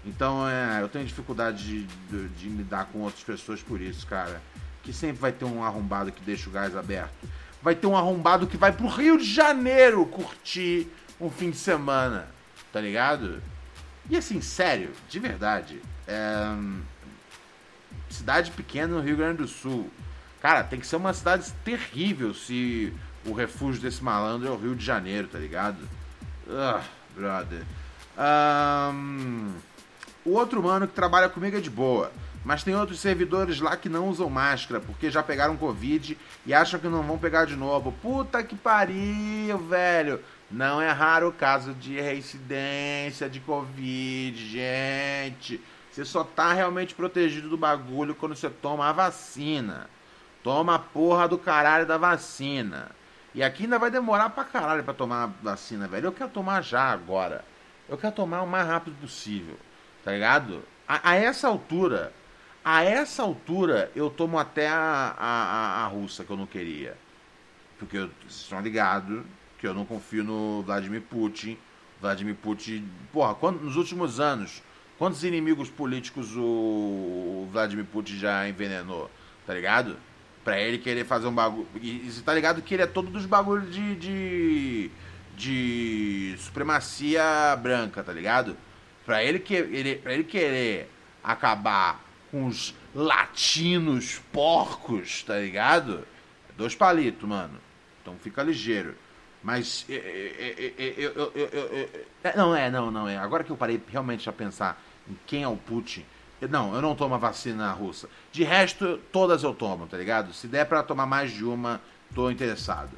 Então, 0.05 0.47
é, 0.49 0.83
eu 0.83 0.89
tenho 0.89 1.05
dificuldade 1.07 1.65
de, 1.65 1.85
de, 1.87 2.29
de 2.29 2.49
lidar 2.49 2.87
com 2.87 2.99
outras 3.01 3.23
pessoas 3.23 3.63
por 3.63 3.81
isso, 3.81 4.07
cara. 4.07 4.43
Que 4.83 4.93
sempre 4.93 5.21
vai 5.21 5.33
ter 5.33 5.45
um 5.45 5.63
arrombado 5.63 6.13
que 6.13 6.23
deixa 6.23 6.49
o 6.49 6.53
gás 6.53 6.77
aberto. 6.77 7.13
Vai 7.63 7.75
ter 7.75 7.87
um 7.87 7.97
arrombado 7.97 8.47
que 8.47 8.57
vai 8.57 8.73
pro 8.73 8.89
Rio 8.89 9.17
de 9.17 9.25
Janeiro 9.25 10.05
curtir 10.07 10.89
um 11.21 11.31
fim 11.31 11.51
de 11.51 11.57
semana, 11.57 12.27
tá 12.73 12.81
ligado? 12.81 13.41
E 14.11 14.17
assim, 14.17 14.41
sério, 14.41 14.91
de 15.09 15.21
verdade, 15.21 15.81
é, 16.09 16.57
cidade 18.11 18.51
pequena 18.51 18.97
no 18.97 19.01
Rio 19.01 19.17
Grande 19.17 19.39
do 19.39 19.49
Sul. 19.49 19.89
Cara, 20.41 20.65
tem 20.65 20.81
que 20.81 20.87
ser 20.87 20.97
uma 20.97 21.15
cidade 21.15 21.53
terrível 21.65 22.35
se 22.35 22.93
o 23.25 23.33
refúgio 23.33 23.81
desse 23.81 24.03
malandro 24.03 24.49
é 24.49 24.51
o 24.51 24.57
Rio 24.57 24.75
de 24.75 24.85
Janeiro, 24.85 25.29
tá 25.29 25.39
ligado? 25.39 25.79
Ah, 26.51 26.83
brother. 27.15 27.63
Ahn, 28.19 29.53
o 30.25 30.31
outro 30.31 30.63
mano 30.63 30.89
que 30.89 30.95
trabalha 30.95 31.29
comigo 31.29 31.57
é 31.57 31.61
de 31.61 31.71
boa. 31.71 32.11
Mas 32.45 32.65
tem 32.65 32.75
outros 32.75 33.01
servidores 33.01 33.61
lá 33.61 33.77
que 33.77 33.89
não 33.89 34.09
usam 34.09 34.29
máscara 34.29 34.81
porque 34.81 35.11
já 35.11 35.23
pegaram 35.23 35.57
Covid 35.57 36.19
e 36.45 36.53
acham 36.53 36.81
que 36.81 36.89
não 36.89 37.03
vão 37.03 37.19
pegar 37.19 37.45
de 37.45 37.55
novo. 37.55 37.93
Puta 38.03 38.43
que 38.43 38.57
pariu, 38.57 39.59
velho. 39.59 40.21
Não 40.51 40.83
é 40.83 40.91
raro 40.91 41.29
o 41.29 41.33
caso 41.33 41.73
de 41.73 42.01
reincidência 42.01 43.29
de 43.31 43.41
Covid, 43.41 44.37
gente. 44.49 45.61
Você 45.91 46.05
só 46.05 46.25
tá 46.25 46.53
realmente 46.53 46.95
protegido 46.95 47.49
do 47.49 47.57
bagulho 47.57 48.15
quando 48.15 48.35
você 48.35 48.51
toma 48.51 48.89
a 48.89 48.93
vacina. 48.93 49.89
Toma 50.43 50.75
a 50.75 50.79
porra 50.79 51.29
do 51.29 51.39
caralho 51.39 51.87
da 51.87 51.97
vacina. 51.97 52.91
E 53.35 53.43
aqui 53.43 53.65
ainda 53.65 53.79
vai 53.79 53.91
demorar 53.91 54.31
pra 54.31 54.45
caralho 54.45 54.83
pra 54.83 54.93
tomar 54.93 55.25
a 55.25 55.31
vacina, 55.43 55.87
velho. 55.87 56.07
Eu 56.07 56.13
quero 56.13 56.31
tomar 56.31 56.63
já 56.63 56.83
agora. 56.85 57.45
Eu 57.89 57.97
quero 57.97 58.15
tomar 58.15 58.43
o 58.43 58.47
mais 58.47 58.67
rápido 58.67 58.97
possível. 59.01 59.57
Tá 60.05 60.13
ligado? 60.13 60.63
A, 60.87 61.11
a 61.11 61.15
essa 61.15 61.49
altura, 61.49 62.13
a 62.65 62.85
essa 62.85 63.23
altura, 63.23 63.91
eu 63.95 64.09
tomo 64.09 64.39
até 64.39 64.69
a, 64.69 65.15
a, 65.19 65.85
a, 65.85 65.87
russa 65.87 66.25
que 66.25 66.31
eu 66.31 66.37
não 66.37 66.47
queria. 66.47 66.97
Porque 67.79 67.97
eu- 67.99 68.11
vocês 68.21 68.43
estão 68.43 68.61
ligados 68.61 69.23
que 69.59 69.67
eu 69.67 69.75
não 69.75 69.85
confio 69.85 70.23
no 70.25 70.63
Vladimir 70.63 71.03
Putin. 71.03 71.57
Vladimir 72.01 72.35
Putin, 72.37 72.89
porra, 73.13 73.35
quando, 73.35 73.61
nos 73.63 73.77
últimos 73.77 74.19
anos, 74.21 74.63
quantos 74.99 75.23
inimigos 75.25 75.71
políticos 75.71 76.33
o 76.37 77.49
Vladimir 77.53 77.85
Putin 77.85 78.17
já 78.19 78.49
envenenou? 78.49 79.11
Tá 79.47 79.55
ligado? 79.55 79.97
Pra 80.45 80.61
ele 80.61 80.79
querer 80.79 81.05
fazer 81.05 81.27
um 81.29 81.35
bagulho. 81.35 81.67
E, 81.81 82.09
e 82.09 82.23
tá 82.25 82.35
ligado 82.35 82.63
que 82.63 82.75
ele 82.75 82.83
é 82.83 82.87
todo 82.87 83.11
dos 83.11 83.27
bagulhos 83.27 83.73
de, 83.73 83.95
de. 83.97 84.91
de 85.37 86.35
supremacia 86.39 87.23
branca, 87.61 88.03
tá 88.03 88.13
ligado? 88.13 88.57
Pra 89.07 89.23
ele, 89.23 89.39
que, 89.39 89.55
ele, 89.55 89.97
pra 89.97 90.13
ele 90.15 90.25
querer 90.25 90.91
acabar 91.23 92.01
com 92.33 92.47
os 92.47 92.75
latinos 92.95 94.21
porcos, 94.33 95.23
tá 95.23 95.39
ligado? 95.39 96.05
Dois 96.57 96.75
palitos, 96.75 97.29
mano. 97.29 97.61
Então 98.01 98.17
fica 98.21 98.43
ligeiro. 98.43 98.97
Mas. 99.43 99.85
eu- 99.89 101.33
não, 102.35 102.57
é, 102.57 102.71
não, 102.71 102.91
não 102.91 103.07
é. 103.07 103.19
Agora 103.19 103.45
que 103.45 103.51
eu 103.51 103.57
parei 103.57 103.81
realmente 103.89 104.29
a 104.29 104.33
pensar 104.33 104.83
em 105.09 105.17
quem 105.27 105.43
é 105.43 105.49
o 105.49 105.57
Putin. 105.57 106.05
Não, 106.49 106.75
eu 106.75 106.83
não 106.83 106.97
tomo 106.97 107.15
a 107.15 107.19
vacina 107.19 107.71
russa. 107.73 108.09
De 108.33 108.43
resto, 108.43 108.99
todas 109.13 109.43
eu 109.45 109.55
tomo, 109.55 109.87
tá 109.87 109.97
ligado? 109.97 110.33
Se 110.33 110.49
der 110.49 110.65
pra 110.67 110.83
tomar 110.83 111.07
mais 111.07 111.31
de 111.31 111.45
uma, 111.45 111.81
tô 112.15 112.31
interessado. 112.31 112.91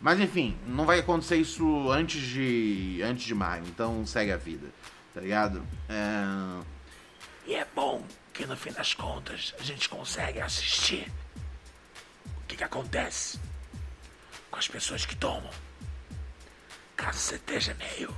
Mas 0.00 0.20
enfim, 0.20 0.56
não 0.66 0.84
vai 0.84 0.98
acontecer 1.00 1.36
isso 1.36 1.90
antes 1.90 2.20
de. 2.20 3.00
antes 3.02 3.24
de 3.24 3.34
maio, 3.34 3.64
então 3.66 4.04
segue 4.06 4.30
a 4.30 4.36
vida, 4.36 4.68
tá 5.14 5.20
ligado? 5.20 5.62
É... 5.88 6.62
E 7.46 7.54
é 7.54 7.66
bom 7.74 8.02
que 8.34 8.44
no 8.44 8.56
fim 8.56 8.72
das 8.72 8.92
contas 8.92 9.54
a 9.60 9.62
gente 9.62 9.88
consegue 9.88 10.40
assistir 10.40 11.10
o 12.36 12.40
que, 12.48 12.56
que 12.56 12.64
acontece 12.64 13.38
com 14.50 14.58
as 14.58 14.66
pessoas 14.66 15.06
que 15.06 15.14
tomam. 15.14 15.50
Caso 16.96 17.18
você 17.18 17.36
esteja 17.36 17.74
meio 17.74 18.14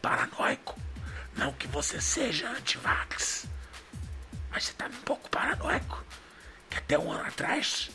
paranoico, 0.00 0.80
não 1.36 1.52
que 1.52 1.66
você 1.66 2.00
seja 2.00 2.48
anti-vax, 2.48 3.46
mas 4.50 4.64
você 4.64 4.72
tá 4.72 4.86
um 4.86 5.02
pouco 5.02 5.28
paranoico, 5.28 6.02
que 6.70 6.78
até 6.78 6.98
um 6.98 7.12
ano 7.12 7.26
atrás 7.26 7.90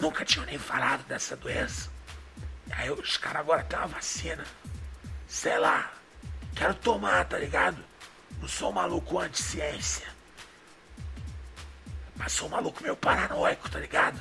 nunca 0.00 0.24
tinham 0.24 0.46
nem 0.46 0.58
falado 0.58 1.04
dessa 1.04 1.36
doença. 1.36 1.90
E 2.66 2.72
aí 2.72 2.90
os 2.90 3.16
caras 3.16 3.42
agora 3.42 3.62
têm 3.62 3.78
uma 3.78 3.86
vacina. 3.86 4.44
Sei 5.28 5.56
lá, 5.58 5.92
quero 6.56 6.74
tomar, 6.74 7.24
tá 7.24 7.38
ligado? 7.38 7.84
Não 8.40 8.48
sou 8.48 8.70
um 8.70 8.74
maluco 8.74 9.20
anti-ciência. 9.20 10.15
Mas 12.16 12.32
sou 12.32 12.48
um 12.48 12.50
maluco 12.50 12.82
meio 12.82 12.96
paranoico, 12.96 13.70
tá 13.70 13.78
ligado? 13.78 14.20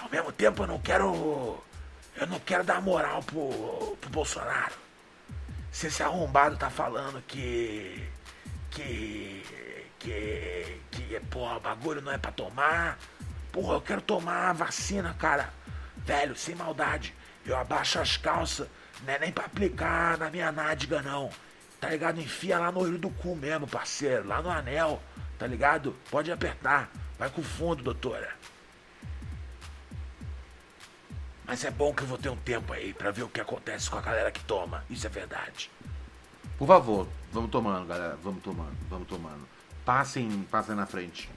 Ao 0.00 0.08
mesmo 0.08 0.32
tempo 0.32 0.62
eu 0.62 0.66
não 0.66 0.78
quero. 0.80 1.62
Eu 2.16 2.26
não 2.26 2.40
quero 2.40 2.64
dar 2.64 2.80
moral 2.82 3.22
pro, 3.22 3.96
pro 4.00 4.10
Bolsonaro. 4.10 4.74
se 5.70 5.86
esse 5.86 6.02
arrombado 6.02 6.56
tá 6.56 6.70
falando 6.70 7.22
que. 7.22 8.08
que. 8.70 9.42
que. 9.98 10.80
que, 10.90 11.20
porra, 11.30 11.60
bagulho 11.60 12.00
não 12.00 12.12
é 12.12 12.18
pra 12.18 12.32
tomar. 12.32 12.98
Porra, 13.52 13.74
eu 13.74 13.80
quero 13.80 14.00
tomar 14.02 14.50
a 14.50 14.52
vacina, 14.52 15.14
cara. 15.14 15.52
Velho, 15.98 16.36
sem 16.36 16.54
maldade. 16.54 17.14
Eu 17.44 17.56
abaixo 17.56 17.98
as 17.98 18.16
calças, 18.16 18.68
não 19.04 19.14
é 19.14 19.18
nem 19.18 19.32
pra 19.32 19.46
aplicar 19.46 20.18
na 20.18 20.30
minha 20.30 20.52
nádega, 20.52 21.02
não. 21.02 21.30
Tá 21.80 21.88
ligado? 21.88 22.20
Enfia 22.20 22.58
lá 22.58 22.72
no 22.72 22.80
olho 22.80 22.98
do 22.98 23.10
cu 23.10 23.34
mesmo, 23.36 23.66
parceiro. 23.66 24.26
Lá 24.26 24.42
no 24.42 24.50
anel, 24.50 25.00
tá 25.38 25.46
ligado? 25.46 25.94
Pode 26.10 26.32
apertar. 26.32 26.90
Vai 27.18 27.30
com 27.30 27.42
fundo, 27.42 27.82
doutora. 27.82 28.30
Mas 31.46 31.64
é 31.64 31.70
bom 31.70 31.94
que 31.94 32.02
eu 32.02 32.06
vou 32.06 32.18
ter 32.18 32.28
um 32.28 32.36
tempo 32.36 32.72
aí 32.72 32.92
pra 32.92 33.10
ver 33.10 33.22
o 33.22 33.28
que 33.28 33.40
acontece 33.40 33.88
com 33.88 33.96
a 33.96 34.02
galera 34.02 34.30
que 34.30 34.44
toma. 34.44 34.84
Isso 34.90 35.06
é 35.06 35.10
verdade. 35.10 35.70
Por 36.58 36.66
favor, 36.66 37.08
vamos 37.32 37.50
tomando, 37.50 37.86
galera. 37.86 38.18
Vamos 38.22 38.42
tomando, 38.42 38.76
vamos 38.90 39.08
tomando. 39.08 39.48
Passem, 39.84 40.46
passem 40.50 40.74
na 40.74 40.84
frente. 40.84 41.30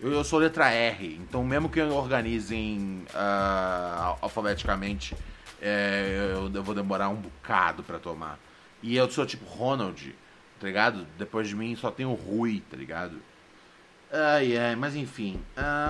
Eu, 0.00 0.12
eu 0.12 0.24
sou 0.24 0.38
letra 0.38 0.70
R, 0.70 1.16
então 1.16 1.44
mesmo 1.44 1.68
que 1.68 1.82
organizem 1.82 3.04
ah, 3.14 4.16
alfabeticamente, 4.20 5.14
é, 5.60 6.32
eu, 6.34 6.50
eu 6.52 6.62
vou 6.62 6.74
demorar 6.74 7.08
um 7.08 7.16
bocado 7.16 7.82
pra 7.82 7.98
tomar. 7.98 8.38
E 8.82 8.96
eu 8.96 9.10
sou 9.10 9.26
tipo 9.26 9.44
Ronald, 9.44 10.14
tá 10.58 10.66
ligado? 10.66 11.06
Depois 11.18 11.46
de 11.46 11.54
mim 11.54 11.76
só 11.76 11.90
tem 11.90 12.06
o 12.06 12.14
Rui, 12.14 12.62
tá 12.70 12.76
ligado? 12.76 13.20
Ai, 14.12 14.56
ai, 14.58 14.76
mas 14.76 14.94
enfim. 14.94 15.40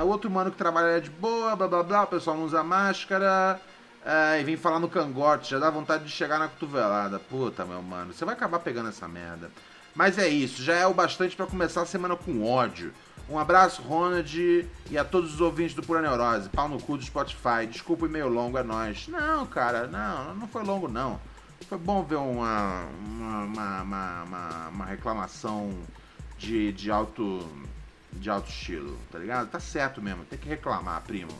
O 0.04 0.06
outro 0.06 0.30
mano 0.30 0.50
que 0.50 0.56
trabalha 0.56 1.00
de 1.00 1.10
boa, 1.10 1.56
blá 1.56 1.66
blá 1.66 1.82
blá, 1.82 2.02
o 2.04 2.06
pessoal 2.06 2.36
não 2.36 2.44
usa 2.44 2.62
máscara. 2.62 3.60
ah, 4.06 4.38
e 4.38 4.44
vem 4.44 4.56
falar 4.56 4.78
no 4.78 4.88
cangote, 4.88 5.50
já 5.50 5.58
dá 5.58 5.68
vontade 5.70 6.04
de 6.04 6.10
chegar 6.10 6.38
na 6.38 6.46
cotovelada. 6.48 7.18
Puta, 7.18 7.64
meu 7.64 7.82
mano, 7.82 8.12
você 8.12 8.24
vai 8.24 8.34
acabar 8.34 8.60
pegando 8.60 8.88
essa 8.88 9.08
merda. 9.08 9.50
Mas 9.94 10.18
é 10.18 10.28
isso, 10.28 10.62
já 10.62 10.74
é 10.74 10.86
o 10.86 10.94
bastante 10.94 11.36
pra 11.36 11.46
começar 11.46 11.82
a 11.82 11.86
semana 11.86 12.16
com 12.16 12.44
ódio. 12.48 12.92
Um 13.28 13.38
abraço, 13.38 13.82
Ronald, 13.82 14.68
e 14.90 14.98
a 14.98 15.04
todos 15.04 15.34
os 15.34 15.40
ouvintes 15.40 15.74
do 15.74 15.82
Pura 15.82 16.00
Neurose. 16.00 16.48
Pau 16.48 16.68
no 16.68 16.80
cu 16.80 16.96
do 16.96 17.04
Spotify. 17.04 17.66
Desculpa 17.68 18.04
o 18.04 18.08
e-mail 18.08 18.28
longo, 18.28 18.56
é 18.58 18.62
nóis. 18.62 19.06
Não, 19.08 19.46
cara, 19.46 19.86
não, 19.86 20.34
não 20.34 20.48
foi 20.48 20.62
longo, 20.64 20.88
não. 20.88 21.20
Foi 21.68 21.78
bom 21.78 22.02
ver 22.02 22.16
uma, 22.16 22.84
uma, 23.04 23.44
uma, 23.82 24.22
uma- 24.24 24.68
uma 24.68 24.84
reclamação 24.86 25.72
de, 26.38 26.72
de 26.72 26.90
alto 26.90 27.46
de 28.12 28.30
alto 28.30 28.48
estilo, 28.48 28.98
tá 29.10 29.18
ligado? 29.18 29.50
Tá 29.50 29.60
certo 29.60 30.02
mesmo, 30.02 30.24
tem 30.24 30.38
que 30.38 30.48
reclamar, 30.48 31.02
primo. 31.02 31.32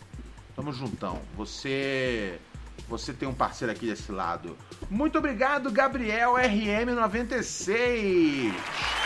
Tamo 0.55 0.73
juntão. 0.73 1.20
Você 1.37 2.39
você 2.89 3.12
tem 3.12 3.29
um 3.29 3.35
parceiro 3.35 3.73
aqui 3.73 3.87
desse 3.87 4.12
lado. 4.12 4.57
Muito 4.91 5.18
obrigado, 5.18 5.70
Gabriel 5.70 6.33
RM96. 6.35 8.53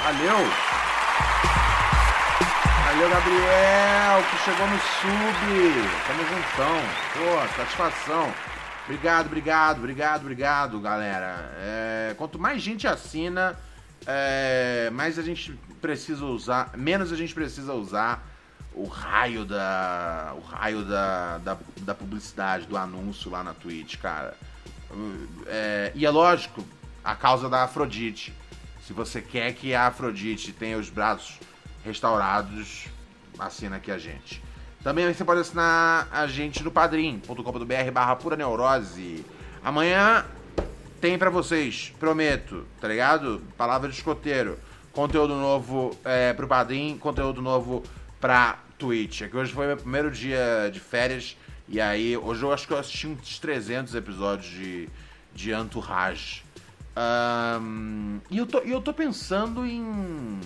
Valeu. 0.02 0.36
Valeu, 2.84 3.08
Gabriel, 3.10 4.22
que 4.30 4.36
chegou 4.44 4.66
no 4.66 4.78
sub. 4.78 5.36
Tamo 6.06 6.24
juntão. 6.24 6.80
Pô, 7.12 7.48
satisfação. 7.56 8.32
Obrigado, 8.84 9.26
obrigado, 9.26 9.78
obrigado, 9.78 10.20
obrigado, 10.22 10.80
galera. 10.80 11.52
É, 11.58 12.14
quanto 12.16 12.38
mais 12.38 12.62
gente 12.62 12.86
assina, 12.86 13.58
é, 14.04 14.90
mais 14.92 15.18
a 15.18 15.22
gente 15.22 15.52
precisa 15.80 16.24
usar, 16.24 16.76
menos 16.76 17.12
a 17.12 17.16
gente 17.16 17.34
precisa 17.34 17.72
usar 17.74 18.26
o 18.74 18.84
raio 18.84 19.44
da, 19.44 20.34
o 20.36 20.40
raio 20.40 20.84
da, 20.84 21.38
da, 21.38 21.56
da 21.80 21.94
publicidade, 21.94 22.66
do 22.66 22.76
anúncio 22.76 23.30
lá 23.30 23.42
na 23.42 23.54
Twitch, 23.54 23.96
cara. 23.96 24.36
É, 25.46 25.92
e 25.94 26.04
é 26.04 26.10
lógico, 26.10 26.64
a 27.02 27.14
causa 27.14 27.48
da 27.48 27.64
Afrodite. 27.64 28.34
Se 28.86 28.92
você 28.92 29.20
quer 29.22 29.52
que 29.54 29.74
a 29.74 29.86
Afrodite 29.86 30.52
tenha 30.52 30.78
os 30.78 30.90
braços 30.90 31.40
restaurados, 31.84 32.86
assina 33.38 33.76
aqui 33.76 33.90
a 33.90 33.98
gente. 33.98 34.42
Também 34.82 35.12
você 35.12 35.24
pode 35.24 35.40
assinar 35.40 36.06
a 36.12 36.26
gente 36.26 36.62
no 36.62 36.70
padrim.com.br 36.70 37.90
barra 37.92 38.14
pura 38.14 38.36
neurose. 38.36 39.24
Amanhã 39.64 40.24
tem 41.06 41.16
pra 41.16 41.30
vocês, 41.30 41.94
prometo, 42.00 42.66
tá 42.80 42.88
ligado? 42.88 43.40
Palavra 43.56 43.88
de 43.88 43.94
escoteiro. 43.94 44.58
Conteúdo 44.92 45.36
novo 45.36 45.96
é, 46.04 46.32
pro 46.32 46.48
Padrim, 46.48 46.98
conteúdo 46.98 47.40
novo 47.40 47.84
pra 48.20 48.58
Twitch. 48.76 49.22
É 49.22 49.28
que 49.28 49.36
hoje 49.36 49.52
foi 49.52 49.68
meu 49.68 49.76
primeiro 49.76 50.10
dia 50.10 50.68
de 50.72 50.80
férias. 50.80 51.36
E 51.68 51.80
aí, 51.80 52.16
hoje 52.16 52.42
eu 52.42 52.52
acho 52.52 52.66
que 52.66 52.72
eu 52.72 52.78
assisti 52.78 53.06
uns 53.06 53.38
300 53.38 53.94
episódios 53.94 54.50
de, 54.50 54.88
de 55.32 55.52
Entourage. 55.52 56.42
Ahn, 56.96 58.18
e 58.28 58.38
eu 58.38 58.46
tô, 58.46 58.58
eu 58.58 58.80
tô 58.80 58.92
pensando 58.92 59.64
em. 59.64 60.40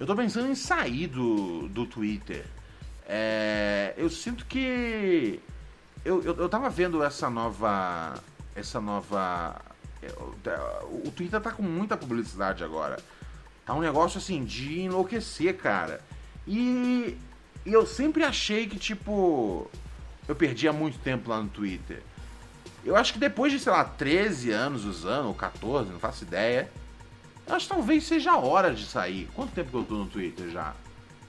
Eu 0.00 0.06
tô 0.06 0.16
pensando 0.16 0.48
em 0.48 0.54
sair 0.54 1.06
do, 1.06 1.68
do 1.68 1.84
Twitter. 1.84 2.46
É, 3.06 3.92
eu 3.98 4.08
sinto 4.08 4.46
que. 4.46 5.38
Eu, 6.02 6.22
eu, 6.22 6.34
eu 6.34 6.48
tava 6.48 6.70
vendo 6.70 7.04
essa 7.04 7.28
nova. 7.28 8.14
Essa 8.56 8.80
nova. 8.80 9.67
Eu- 10.02 11.02
O 11.06 11.10
Twitter 11.10 11.40
tá 11.40 11.50
com 11.50 11.62
muita 11.62 11.96
publicidade 11.96 12.62
agora. 12.64 12.98
Tá 13.66 13.74
um 13.74 13.80
negócio 13.80 14.18
assim 14.18 14.44
de 14.44 14.80
enlouquecer, 14.80 15.56
cara. 15.56 16.00
E, 16.46 17.16
eu 17.66 17.86
sempre 17.86 18.24
achei 18.24 18.66
que, 18.66 18.78
tipo. 18.78 19.70
Eu 20.26 20.34
perdia 20.34 20.72
muito 20.72 20.98
tempo 20.98 21.30
lá 21.30 21.40
no 21.42 21.48
Twitter. 21.48 22.02
Eu 22.84 22.96
acho 22.96 23.12
que 23.12 23.18
depois 23.18 23.52
de, 23.52 23.58
sei 23.58 23.72
lá, 23.72 23.84
13 23.84 24.50
anos 24.50 24.84
usando, 24.84 25.26
ou 25.26 25.34
14, 25.34 25.90
não 25.90 25.98
faço 25.98 26.24
ideia. 26.24 26.70
Eu 27.46 27.54
acho 27.54 27.66
que 27.66 27.74
talvez 27.74 28.04
seja 28.06 28.32
a 28.32 28.38
hora 28.38 28.74
de 28.74 28.84
sair. 28.86 29.28
Quanto 29.34 29.52
tempo 29.52 29.70
que 29.70 29.76
eu 29.76 29.84
tô 29.84 29.94
no 29.94 30.06
Twitter 30.06 30.50
já? 30.50 30.74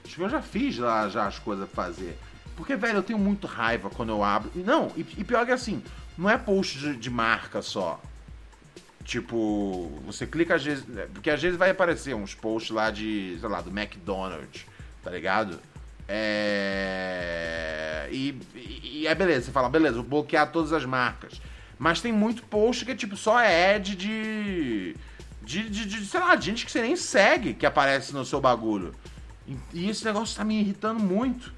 Acho 0.06 0.16
que 0.16 0.22
eu 0.22 0.30
já 0.30 0.42
fiz 0.42 0.78
lá 0.78 1.08
já 1.08 1.26
as 1.28 1.40
coisas 1.40 1.68
pra 1.70 1.86
fazer. 1.86 2.18
Porque, 2.58 2.76
velho, 2.76 2.98
eu 2.98 3.04
tenho 3.04 3.20
muito 3.20 3.48
raiva 3.48 3.90
quando 3.90 4.10
eu 4.10 4.24
abro. 4.24 4.52
Não, 4.56 4.92
e, 4.98 5.02
e 5.18 5.24
pior 5.24 5.46
que 5.46 5.52
assim, 5.54 5.82
não 6.18 6.30
é 6.30 6.38
post 6.38 6.78
de, 6.78 6.96
de 6.98 7.10
marca 7.10 7.62
só. 7.62 8.02
Tipo, 9.10 9.92
você 10.06 10.28
clica 10.28 10.54
às 10.54 10.64
vezes. 10.64 10.86
Porque 11.12 11.32
às 11.32 11.42
vezes 11.42 11.58
vai 11.58 11.72
aparecer 11.72 12.14
uns 12.14 12.36
posts 12.36 12.70
lá 12.70 12.92
de, 12.92 13.38
sei 13.40 13.50
lá, 13.50 13.60
do 13.60 13.72
McDonald's, 13.72 14.68
tá 15.04 15.10
ligado? 15.10 15.60
É. 16.08 18.08
E, 18.12 18.40
e, 18.54 19.08
é 19.08 19.16
beleza, 19.16 19.48
você 19.48 19.52
fala, 19.52 19.68
beleza, 19.68 19.96
vou 19.96 20.04
bloquear 20.04 20.52
todas 20.52 20.72
as 20.74 20.86
marcas. 20.86 21.42
Mas 21.80 22.02
tem 22.02 22.14
muito 22.14 22.44
post 22.44 22.86
que 22.86 22.92
é 22.92 22.96
tipo 22.96 23.18
só 23.18 23.40
ad 23.40 23.96
de. 23.96 24.96
De, 25.42 25.68
de, 25.68 25.86
de, 25.88 26.06
sei 26.06 26.20
lá, 26.20 26.36
gente 26.36 26.64
que 26.64 26.72
você 26.72 26.84
nem 26.84 26.96
segue 26.96 27.56
que 27.56 27.66
aparece 27.66 28.14
no 28.14 28.24
seu 28.24 28.40
bagulho. 28.40 28.94
E, 29.48 29.58
e 29.74 29.90
esse 29.90 30.06
negócio 30.06 30.38
tá 30.38 30.44
me 30.44 30.60
irritando 30.60 31.00
muito. 31.00 31.52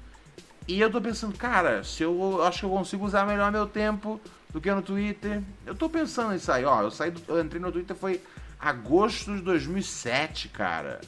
E 0.66 0.80
eu 0.80 0.90
tô 0.90 1.02
pensando, 1.02 1.36
cara, 1.36 1.84
se 1.84 2.02
eu, 2.02 2.18
eu 2.18 2.44
acho 2.44 2.60
que 2.60 2.64
eu 2.64 2.70
consigo 2.70 3.04
usar 3.04 3.26
melhor 3.26 3.52
meu 3.52 3.66
tempo 3.66 4.18
do 4.52 4.60
que 4.60 4.70
no 4.72 4.82
Twitter. 4.82 5.42
Eu 5.66 5.74
tô 5.74 5.88
pensando 5.88 6.34
em 6.34 6.38
sair, 6.38 6.64
ó. 6.64 6.82
Eu, 6.82 6.90
saí 6.90 7.10
do- 7.10 7.22
eu 7.28 7.40
entrei 7.42 7.60
no 7.60 7.72
Twitter 7.72 7.96
foi 7.96 8.22
agosto 8.60 9.34
de 9.34 9.42
2007, 9.42 10.48
cara. 10.48 11.00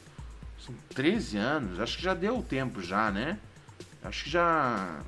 São 0.59 0.75
13 0.95 1.37
anos. 1.37 1.79
Acho 1.81 1.97
que 1.99 2.03
já 2.03 2.15
deu 2.15 2.43
tempo 2.43 2.81
já, 2.83 3.11
né? 3.11 3.39
Acho 4.03 4.25
que 4.25 4.31
já. 4.31 5.01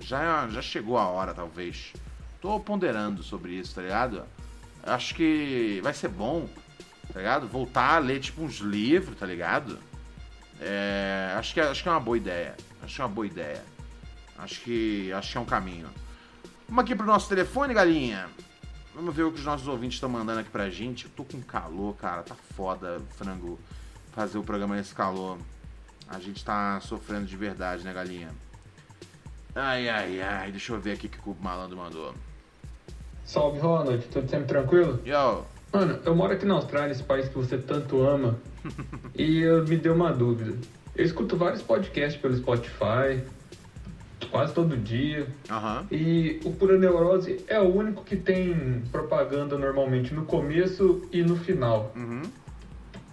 Já, 0.00 0.48
já 0.48 0.60
chegou 0.62 0.98
a 0.98 1.06
hora, 1.06 1.32
talvez. 1.32 1.92
Tô 2.40 2.58
ponderando 2.58 3.22
sobre 3.22 3.52
isso, 3.52 3.74
tá 3.74 3.82
ligado? 3.82 4.24
Acho 4.82 5.14
que 5.14 5.80
vai 5.82 5.94
ser 5.94 6.08
bom, 6.08 6.48
tá 7.12 7.20
ligado? 7.20 7.46
Voltar 7.46 7.94
a 7.94 7.98
ler, 7.98 8.18
tipo, 8.20 8.42
uns 8.42 8.56
livros, 8.58 9.16
tá 9.16 9.24
ligado? 9.24 9.78
É, 10.60 11.34
acho, 11.38 11.54
que, 11.54 11.60
é- 11.60 11.68
acho 11.68 11.82
que 11.82 11.88
é 11.88 11.92
uma 11.92 12.00
boa 12.00 12.16
ideia. 12.16 12.56
Acho 12.82 12.96
que 12.96 13.00
é 13.00 13.04
uma 13.04 13.14
boa 13.14 13.26
ideia. 13.26 13.62
Acho 14.38 14.60
que, 14.62 15.12
acho 15.12 15.30
que 15.32 15.38
é 15.38 15.40
um 15.40 15.44
caminho. 15.44 15.88
Vamos 16.72 16.84
aqui 16.84 16.96
pro 16.96 17.04
nosso 17.04 17.28
telefone, 17.28 17.74
galinha. 17.74 18.30
Vamos 18.94 19.14
ver 19.14 19.24
o 19.24 19.30
que 19.30 19.38
os 19.38 19.44
nossos 19.44 19.68
ouvintes 19.68 19.96
estão 19.96 20.08
mandando 20.08 20.40
aqui 20.40 20.48
pra 20.48 20.70
gente. 20.70 21.04
Eu 21.04 21.10
tô 21.14 21.22
com 21.22 21.38
calor, 21.42 21.94
cara. 21.96 22.22
Tá 22.22 22.34
foda, 22.34 22.98
frango, 23.10 23.60
fazer 24.12 24.38
o 24.38 24.42
programa 24.42 24.74
nesse 24.74 24.94
calor. 24.94 25.36
A 26.08 26.18
gente 26.18 26.42
tá 26.42 26.80
sofrendo 26.80 27.26
de 27.26 27.36
verdade, 27.36 27.84
né, 27.84 27.92
galinha? 27.92 28.30
Ai, 29.54 29.86
ai, 29.86 30.22
ai. 30.22 30.50
Deixa 30.50 30.72
eu 30.72 30.80
ver 30.80 30.92
aqui 30.92 31.08
o 31.08 31.10
que 31.10 31.18
o 31.26 31.36
malandro 31.42 31.76
mandou. 31.76 32.14
Salve 33.22 33.58
Ronald, 33.58 34.06
tudo 34.06 34.30
sempre 34.30 34.46
tranquilo? 34.46 34.98
Yo. 35.04 35.44
Mano, 35.74 36.00
eu 36.06 36.16
moro 36.16 36.32
aqui 36.32 36.46
na 36.46 36.54
Austrália, 36.54 36.92
esse 36.92 37.02
país 37.02 37.28
que 37.28 37.34
você 37.34 37.58
tanto 37.58 38.02
ama, 38.02 38.38
e 39.14 39.40
eu 39.40 39.62
me 39.68 39.76
deu 39.76 39.94
uma 39.94 40.10
dúvida. 40.10 40.56
Eu 40.96 41.04
escuto 41.04 41.36
vários 41.36 41.60
podcasts 41.60 42.18
pelo 42.18 42.34
Spotify, 42.34 43.22
quase 44.26 44.52
todo 44.54 44.76
dia, 44.76 45.26
Aham. 45.50 45.86
e 45.90 46.40
o 46.44 46.52
Pura 46.52 46.78
Neurose 46.78 47.44
é 47.48 47.58
o 47.60 47.74
único 47.74 48.04
que 48.04 48.16
tem 48.16 48.82
propaganda 48.90 49.56
normalmente 49.58 50.14
no 50.14 50.24
começo 50.24 51.02
e 51.12 51.22
no 51.22 51.36
final. 51.36 51.92
Uhum. 51.96 52.22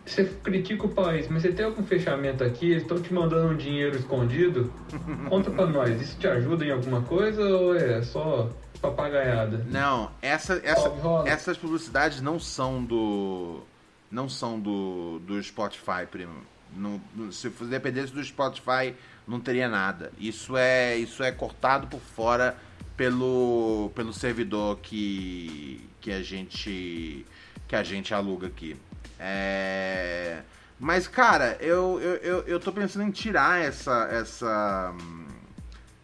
Você 0.05 0.26
critica 0.43 0.88
o 0.88 0.89
país, 0.89 1.28
mas 1.30 1.43
você 1.43 1.51
tem 1.51 1.66
algum 1.66 1.84
fechamento 1.84 2.43
aqui? 2.43 2.72
Eles 2.72 2.82
estão 2.82 2.99
te 2.99 3.14
mandando 3.14 3.53
um 3.53 3.55
dinheiro 3.55 3.95
escondido? 3.95 4.74
Conta 5.30 5.51
pra 5.51 5.68
nós, 5.68 6.01
isso 6.01 6.18
te 6.18 6.28
ajuda 6.28 6.66
em 6.66 6.72
alguma 6.72 7.01
coisa 7.03 7.43
ou 7.43 7.76
é 7.76 8.01
só 8.01 8.49
papagaiada. 8.82 9.64
Não, 9.70 10.10
essa, 10.22 10.60
essa, 10.64 10.91
essas 11.26 11.57
publicidades 11.57 12.22
não 12.22 12.39
são 12.39 12.84
do. 12.84 13.62
Não 14.10 14.28
são 14.28 14.60
do, 14.60 15.20
do 15.20 15.41
Spotify, 15.43 16.07
primo. 16.10 16.34
Não- 16.76 16.99
se 17.32 17.47
dependesse 17.70 18.12
do 18.12 18.24
Spotify, 18.24 18.95
não 19.30 19.39
teria 19.39 19.69
nada. 19.69 20.11
Isso 20.17 20.57
é, 20.57 20.97
isso 20.97 21.23
é 21.23 21.32
cortado 21.32 21.88
por 21.88 21.99
fora 21.99 22.57
pelo, 22.97 23.91
pelo 23.95 24.11
servidor 24.11 24.80
que, 24.80 25.88
que 26.01 26.11
a 26.11 26.21
gente 26.21 27.25
que 27.67 27.75
a 27.75 27.84
gente 27.84 28.13
aluga 28.13 28.47
aqui. 28.47 28.75
É, 29.19 30.41
mas 30.80 31.07
cara, 31.07 31.55
eu, 31.59 31.99
eu, 32.01 32.15
eu, 32.15 32.39
eu 32.47 32.59
tô 32.59 32.71
pensando 32.71 33.03
em 33.05 33.11
tirar 33.11 33.61
essa 33.61 34.07
essa 34.11 34.95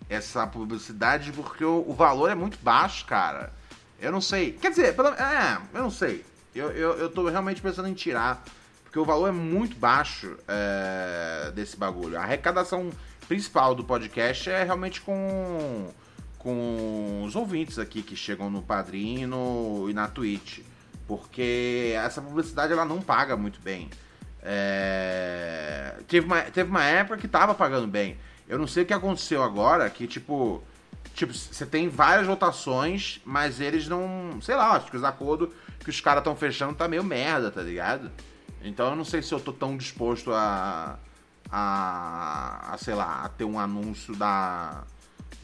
essa 0.07 0.45
publicidade 0.45 1.31
porque 1.31 1.65
o, 1.65 1.83
o 1.87 1.93
valor 1.93 2.29
é 2.29 2.35
muito 2.35 2.59
baixo, 2.61 3.05
cara. 3.05 3.51
Eu 3.99 4.11
não 4.11 4.21
sei. 4.21 4.51
Quer 4.53 4.69
dizer, 4.69 4.95
é, 5.17 5.57
eu 5.73 5.81
não 5.81 5.89
sei. 5.89 6.23
Eu, 6.53 6.71
eu, 6.71 6.93
eu 6.97 7.09
tô 7.09 7.27
realmente 7.27 7.61
pensando 7.61 7.87
em 7.87 7.93
tirar. 7.93 8.43
Porque 8.83 8.99
o 8.99 9.05
valor 9.05 9.27
é 9.27 9.31
muito 9.31 9.75
baixo 9.75 10.37
é, 10.47 11.51
desse 11.53 11.75
bagulho. 11.75 12.17
A 12.17 12.21
arrecadação 12.21 12.91
principal 13.27 13.75
do 13.75 13.83
podcast 13.83 14.49
é 14.49 14.63
realmente 14.63 15.01
com, 15.01 15.91
com 16.37 17.23
os 17.25 17.35
ouvintes 17.35 17.79
aqui 17.79 18.01
que 18.01 18.15
chegam 18.15 18.49
no 18.49 18.61
Padrim 18.61 19.21
e, 19.21 19.25
no, 19.25 19.87
e 19.89 19.93
na 19.93 20.07
Twitch. 20.07 20.59
Porque 21.07 21.93
essa 21.95 22.21
publicidade 22.21 22.73
ela 22.73 22.85
não 22.85 23.01
paga 23.01 23.35
muito 23.35 23.59
bem. 23.61 23.89
É, 24.41 25.95
teve, 26.07 26.25
uma, 26.25 26.41
teve 26.41 26.69
uma 26.69 26.83
época 26.83 27.17
que 27.17 27.27
tava 27.27 27.53
pagando 27.53 27.87
bem. 27.87 28.17
Eu 28.47 28.59
não 28.59 28.67
sei 28.67 28.83
o 28.83 28.85
que 28.85 28.93
aconteceu 28.93 29.43
agora, 29.43 29.89
que 29.89 30.07
tipo. 30.07 30.63
Tipo, 31.13 31.33
você 31.33 31.65
tem 31.65 31.87
várias 31.87 32.27
votações, 32.27 33.21
mas 33.23 33.61
eles 33.61 33.87
não. 33.87 34.39
Sei 34.41 34.55
lá, 34.55 34.71
acho 34.73 34.91
que 34.91 34.97
os 34.97 35.03
acordos 35.03 35.49
que 35.79 35.89
os 35.89 36.01
caras 36.01 36.21
estão 36.21 36.35
fechando 36.35 36.75
tá 36.75 36.87
meio 36.87 37.03
merda, 37.03 37.49
tá 37.49 37.61
ligado? 37.61 38.11
Então 38.61 38.89
eu 38.89 38.95
não 38.95 39.05
sei 39.05 39.21
se 39.21 39.31
eu 39.31 39.39
tô 39.39 39.53
tão 39.53 39.77
disposto 39.77 40.31
a. 40.33 40.99
a, 41.57 42.73
a 42.73 42.77
sei 42.77 42.93
lá, 42.93 43.23
a 43.23 43.29
ter 43.29 43.45
um 43.45 43.57
anúncio 43.57 44.13
da. 44.13 44.83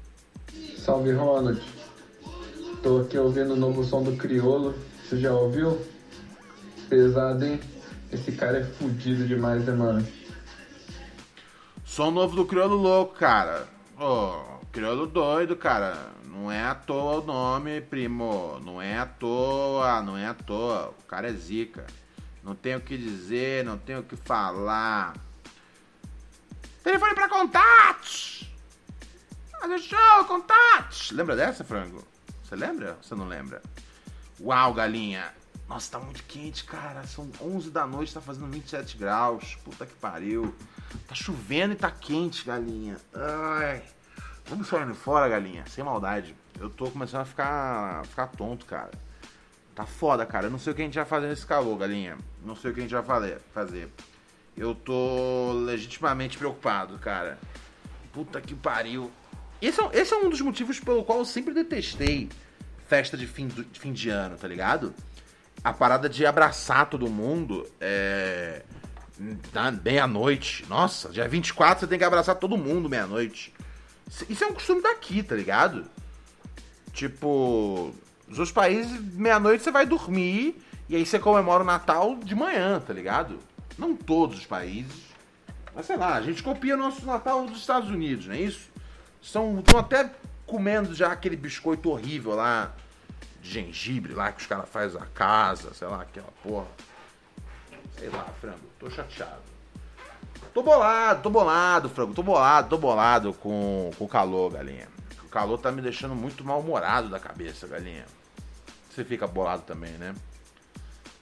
Salve 0.78 1.12
Ronald. 1.12 1.60
Tô 2.82 3.00
aqui 3.00 3.18
ouvindo 3.18 3.52
o 3.52 3.56
novo 3.56 3.84
som 3.84 4.02
do 4.02 4.16
Criolo. 4.16 4.74
Você 5.04 5.20
já 5.20 5.34
ouviu? 5.34 5.78
Pesado, 6.88 7.44
hein? 7.44 7.60
Esse 8.10 8.32
cara 8.32 8.60
é 8.60 8.64
fudido 8.64 9.28
demais, 9.28 9.62
né, 9.66 9.74
mano? 9.74 10.08
Som 11.84 12.12
novo 12.12 12.34
do 12.34 12.46
Crioulo 12.46 12.76
Louco, 12.76 13.16
cara. 13.16 13.68
Ô, 13.98 14.58
Crioulo 14.72 15.06
doido, 15.06 15.54
cara. 15.54 16.18
Não 16.30 16.50
é 16.50 16.62
à 16.62 16.76
toa 16.76 17.20
o 17.20 17.26
nome, 17.26 17.80
primo. 17.80 18.60
Não 18.60 18.80
é 18.80 18.98
à 18.98 19.04
toa, 19.04 20.00
não 20.00 20.16
é 20.16 20.28
à 20.28 20.34
toa. 20.34 20.94
O 21.00 21.02
cara 21.02 21.28
é 21.28 21.32
zica. 21.32 21.84
Não 22.40 22.54
tem 22.54 22.76
o 22.76 22.80
que 22.80 22.96
dizer, 22.96 23.64
não 23.64 23.76
tem 23.76 23.98
o 23.98 24.04
que 24.04 24.14
falar. 24.14 25.14
Telefone 26.84 27.14
pra 27.14 27.28
contatos! 27.28 28.48
Fazer 29.60 29.78
show, 29.80 30.24
contatos! 30.26 31.10
Lembra 31.10 31.34
dessa, 31.34 31.64
frango? 31.64 32.06
Você 32.44 32.54
lembra? 32.54 32.96
Você 33.02 33.14
não 33.16 33.26
lembra? 33.26 33.60
Uau, 34.40 34.72
galinha. 34.72 35.34
Nossa, 35.68 35.90
tá 35.90 35.98
muito 35.98 36.22
quente, 36.24 36.64
cara. 36.64 37.06
São 37.08 37.28
11 37.40 37.70
da 37.70 37.86
noite, 37.86 38.14
tá 38.14 38.20
fazendo 38.20 38.46
27 38.46 38.96
graus. 38.96 39.56
Puta 39.64 39.84
que 39.84 39.94
pariu. 39.94 40.54
Tá 41.08 41.14
chovendo 41.14 41.72
e 41.72 41.76
tá 41.76 41.90
quente, 41.90 42.44
galinha. 42.44 42.96
Ai. 43.12 43.82
Vamos 44.50 44.66
saindo 44.68 44.94
fora, 44.94 45.28
galinha. 45.28 45.64
Sem 45.66 45.82
maldade. 45.82 46.34
Eu 46.58 46.68
tô 46.68 46.90
começando 46.90 47.22
a 47.22 47.24
ficar, 47.24 48.04
ficar 48.06 48.26
tonto, 48.26 48.66
cara. 48.66 48.90
Tá 49.74 49.86
foda, 49.86 50.26
cara. 50.26 50.46
Eu 50.46 50.50
não 50.50 50.58
sei 50.58 50.72
o 50.72 50.76
que 50.76 50.82
a 50.82 50.84
gente 50.84 50.96
vai 50.96 51.04
fazer 51.04 51.28
nesse 51.28 51.46
calor, 51.46 51.78
galinha. 51.78 52.18
Não 52.44 52.54
sei 52.56 52.70
o 52.70 52.74
que 52.74 52.80
a 52.80 52.82
gente 52.82 52.94
vai 52.94 53.02
fazer. 53.54 53.88
Eu 54.56 54.74
tô 54.74 55.52
legitimamente 55.64 56.36
preocupado, 56.36 56.98
cara. 56.98 57.38
Puta 58.12 58.40
que 58.40 58.54
pariu. 58.54 59.10
Esse 59.62 59.80
é, 59.80 59.88
esse 59.92 60.12
é 60.12 60.16
um 60.16 60.28
dos 60.28 60.40
motivos 60.40 60.80
pelo 60.80 61.04
qual 61.04 61.18
eu 61.20 61.24
sempre 61.24 61.54
detestei 61.54 62.28
festa 62.88 63.16
de 63.16 63.26
fim, 63.26 63.46
do- 63.46 63.64
de 63.64 63.78
fim 63.78 63.92
de 63.92 64.10
ano, 64.10 64.36
tá 64.36 64.48
ligado? 64.48 64.92
A 65.62 65.72
parada 65.72 66.08
de 66.08 66.26
abraçar 66.26 66.86
todo 66.90 67.08
mundo 67.08 67.64
é. 67.80 68.62
na 69.52 69.70
meia-noite. 69.70 70.64
Nossa, 70.68 71.10
dia 71.10 71.28
24 71.28 71.80
você 71.80 71.86
tem 71.86 71.98
que 71.98 72.04
abraçar 72.04 72.34
todo 72.34 72.56
mundo 72.58 72.88
meia-noite. 72.88 73.54
Isso- 74.28 74.44
é 74.44 74.46
um 74.46 74.52
costume 74.54 74.82
daqui, 74.82 75.22
tá 75.22 75.34
ligado? 75.34 75.84
Tipo, 76.92 77.94
nos 78.26 78.38
outros 78.38 78.52
países, 78.52 79.00
meia-noite 79.14 79.62
você 79.62 79.70
vai 79.70 79.86
dormir 79.86 80.60
e 80.88 80.96
aí 80.96 81.06
você 81.06 81.18
comemora 81.18 81.62
o 81.62 81.66
Natal 81.66 82.16
de 82.16 82.34
manhã, 82.34 82.80
tá 82.80 82.92
ligado? 82.92 83.38
Não 83.78 83.94
todos 83.96 84.38
os 84.38 84.46
países. 84.46 85.08
Mas 85.74 85.86
sei 85.86 85.96
lá, 85.96 86.14
a 86.14 86.20
gente 86.20 86.42
copia 86.42 86.74
o 86.74 86.78
nosso 86.78 87.06
Natal 87.06 87.46
dos 87.46 87.60
Estados 87.60 87.88
Unidos, 87.88 88.26
não 88.26 88.34
é 88.34 88.40
isso? 88.40 88.68
Estão 89.22 89.62
até 89.78 90.10
comendo 90.46 90.94
já 90.94 91.12
aquele 91.12 91.36
biscoito 91.36 91.90
horrível 91.90 92.34
lá 92.34 92.74
de 93.40 93.50
gengibre 93.50 94.12
lá 94.12 94.32
que 94.32 94.40
os 94.40 94.46
caras 94.46 94.68
fazem 94.68 95.00
a 95.00 95.06
casa, 95.06 95.72
sei 95.72 95.86
lá, 95.86 96.02
aquela 96.02 96.32
porra. 96.42 96.66
Sei 97.96 98.08
lá, 98.08 98.24
frango, 98.40 98.58
tô 98.78 98.90
chateado. 98.90 99.49
Tô 100.52 100.62
bolado, 100.62 101.22
tô 101.22 101.30
bolado, 101.30 101.88
frango, 101.88 102.12
tô 102.12 102.22
bolado, 102.22 102.68
tô 102.68 102.76
bolado 102.76 103.32
com, 103.34 103.90
com 103.96 104.04
o 104.04 104.08
calor, 104.08 104.52
galinha. 104.52 104.88
O 105.24 105.28
calor 105.28 105.58
tá 105.58 105.70
me 105.70 105.80
deixando 105.80 106.14
muito 106.14 106.44
mal-humorado 106.44 107.08
da 107.08 107.20
cabeça, 107.20 107.68
galinha. 107.68 108.04
Você 108.90 109.04
fica 109.04 109.26
bolado 109.26 109.62
também, 109.62 109.92
né? 109.92 110.14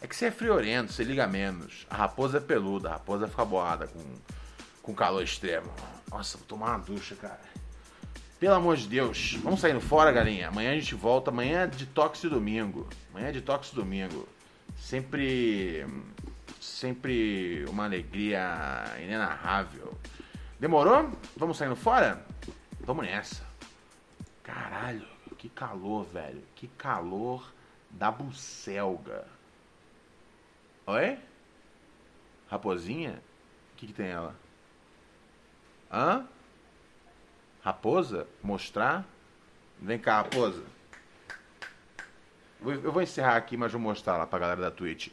É 0.01 0.07
que 0.07 0.16
você 0.16 0.26
é 0.26 0.31
friorento, 0.31 0.93
você 0.93 1.05
liga 1.05 1.26
menos. 1.26 1.87
A 1.91 1.97
raposa 1.97 2.39
é 2.39 2.41
peluda, 2.41 2.89
a 2.89 2.93
raposa 2.93 3.29
fica 3.29 3.45
bolada 3.45 3.87
com, 3.87 4.01
com 4.83 4.95
calor 4.95 5.22
extremo. 5.22 5.70
Nossa, 6.11 6.39
vou 6.39 6.47
tomar 6.47 6.76
uma 6.76 6.79
ducha, 6.79 7.14
cara. 7.14 7.41
Pelo 8.41 8.55
amor 8.55 8.76
de 8.76 8.87
Deus, 8.87 9.37
vamos 9.43 9.61
saindo 9.61 9.81
fora, 9.81 10.12
galinha. 10.12 10.49
Amanhã 10.49 10.70
a 10.70 10.74
gente 10.74 10.95
volta. 10.95 11.31
Amanhã 11.31 11.62
é 11.62 11.66
detox 11.66 12.20
de 12.20 12.29
domingo. 12.29 12.89
Amanhã 13.11 13.29
é 13.29 13.33
detox 13.33 13.70
de 13.70 13.74
domingo. 13.74 14.26
Sempre. 14.81 15.85
Sempre 16.68 17.64
uma 17.68 17.86
alegria 17.86 18.84
inenarrável. 19.00 19.98
Demorou? 20.60 21.10
Vamos 21.36 21.56
saindo 21.56 21.74
fora? 21.74 22.24
Vamos 22.80 23.04
nessa. 23.04 23.44
Caralho, 24.44 25.06
que 25.38 25.48
calor, 25.48 26.04
velho. 26.04 26.44
Que 26.54 26.68
calor 26.68 27.52
da 27.90 28.10
bucelga. 28.10 29.26
Oi? 30.86 31.18
Raposinha? 32.48 33.20
O 33.72 33.76
que, 33.76 33.86
que 33.88 33.92
tem 33.92 34.06
ela? 34.06 34.36
Hã? 35.90 36.26
Raposa? 37.64 38.26
Mostrar? 38.42 39.04
Vem 39.80 39.98
cá, 39.98 40.18
raposa. 40.18 40.62
Eu 42.60 42.92
vou 42.92 43.02
encerrar 43.02 43.36
aqui, 43.36 43.56
mas 43.56 43.72
vou 43.72 43.80
mostrar 43.80 44.16
lá 44.16 44.26
pra 44.26 44.38
galera 44.38 44.60
da 44.60 44.70
Twitch. 44.70 45.08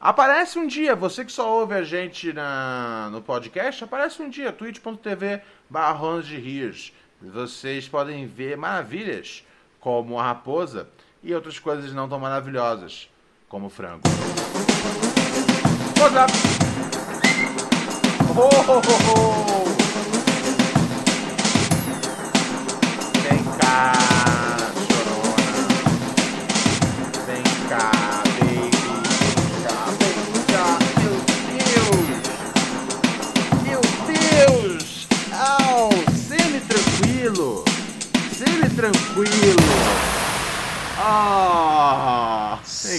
Aparece 0.00 0.58
um 0.58 0.66
dia, 0.66 0.96
você 0.96 1.26
que 1.26 1.30
só 1.30 1.60
ouve 1.60 1.74
a 1.74 1.82
gente 1.82 2.32
na, 2.32 3.10
no 3.12 3.20
podcast, 3.20 3.84
aparece 3.84 4.22
um 4.22 4.30
dia, 4.30 4.50
twitch.tv 4.50 5.42
barra 5.68 6.22
de 6.22 6.38
Rios. 6.38 6.90
Vocês 7.20 7.86
podem 7.86 8.26
ver 8.26 8.56
maravilhas, 8.56 9.44
como 9.78 10.18
a 10.18 10.22
raposa, 10.22 10.88
e 11.22 11.34
outras 11.34 11.58
coisas 11.58 11.92
não 11.92 12.08
tão 12.08 12.18
maravilhosas, 12.18 13.10
como 13.46 13.66
o 13.66 13.70
frango. 13.70 14.00
Oh, 18.34 18.48
oh, 18.48 18.72
oh, 18.72 19.76
oh. 19.76 19.79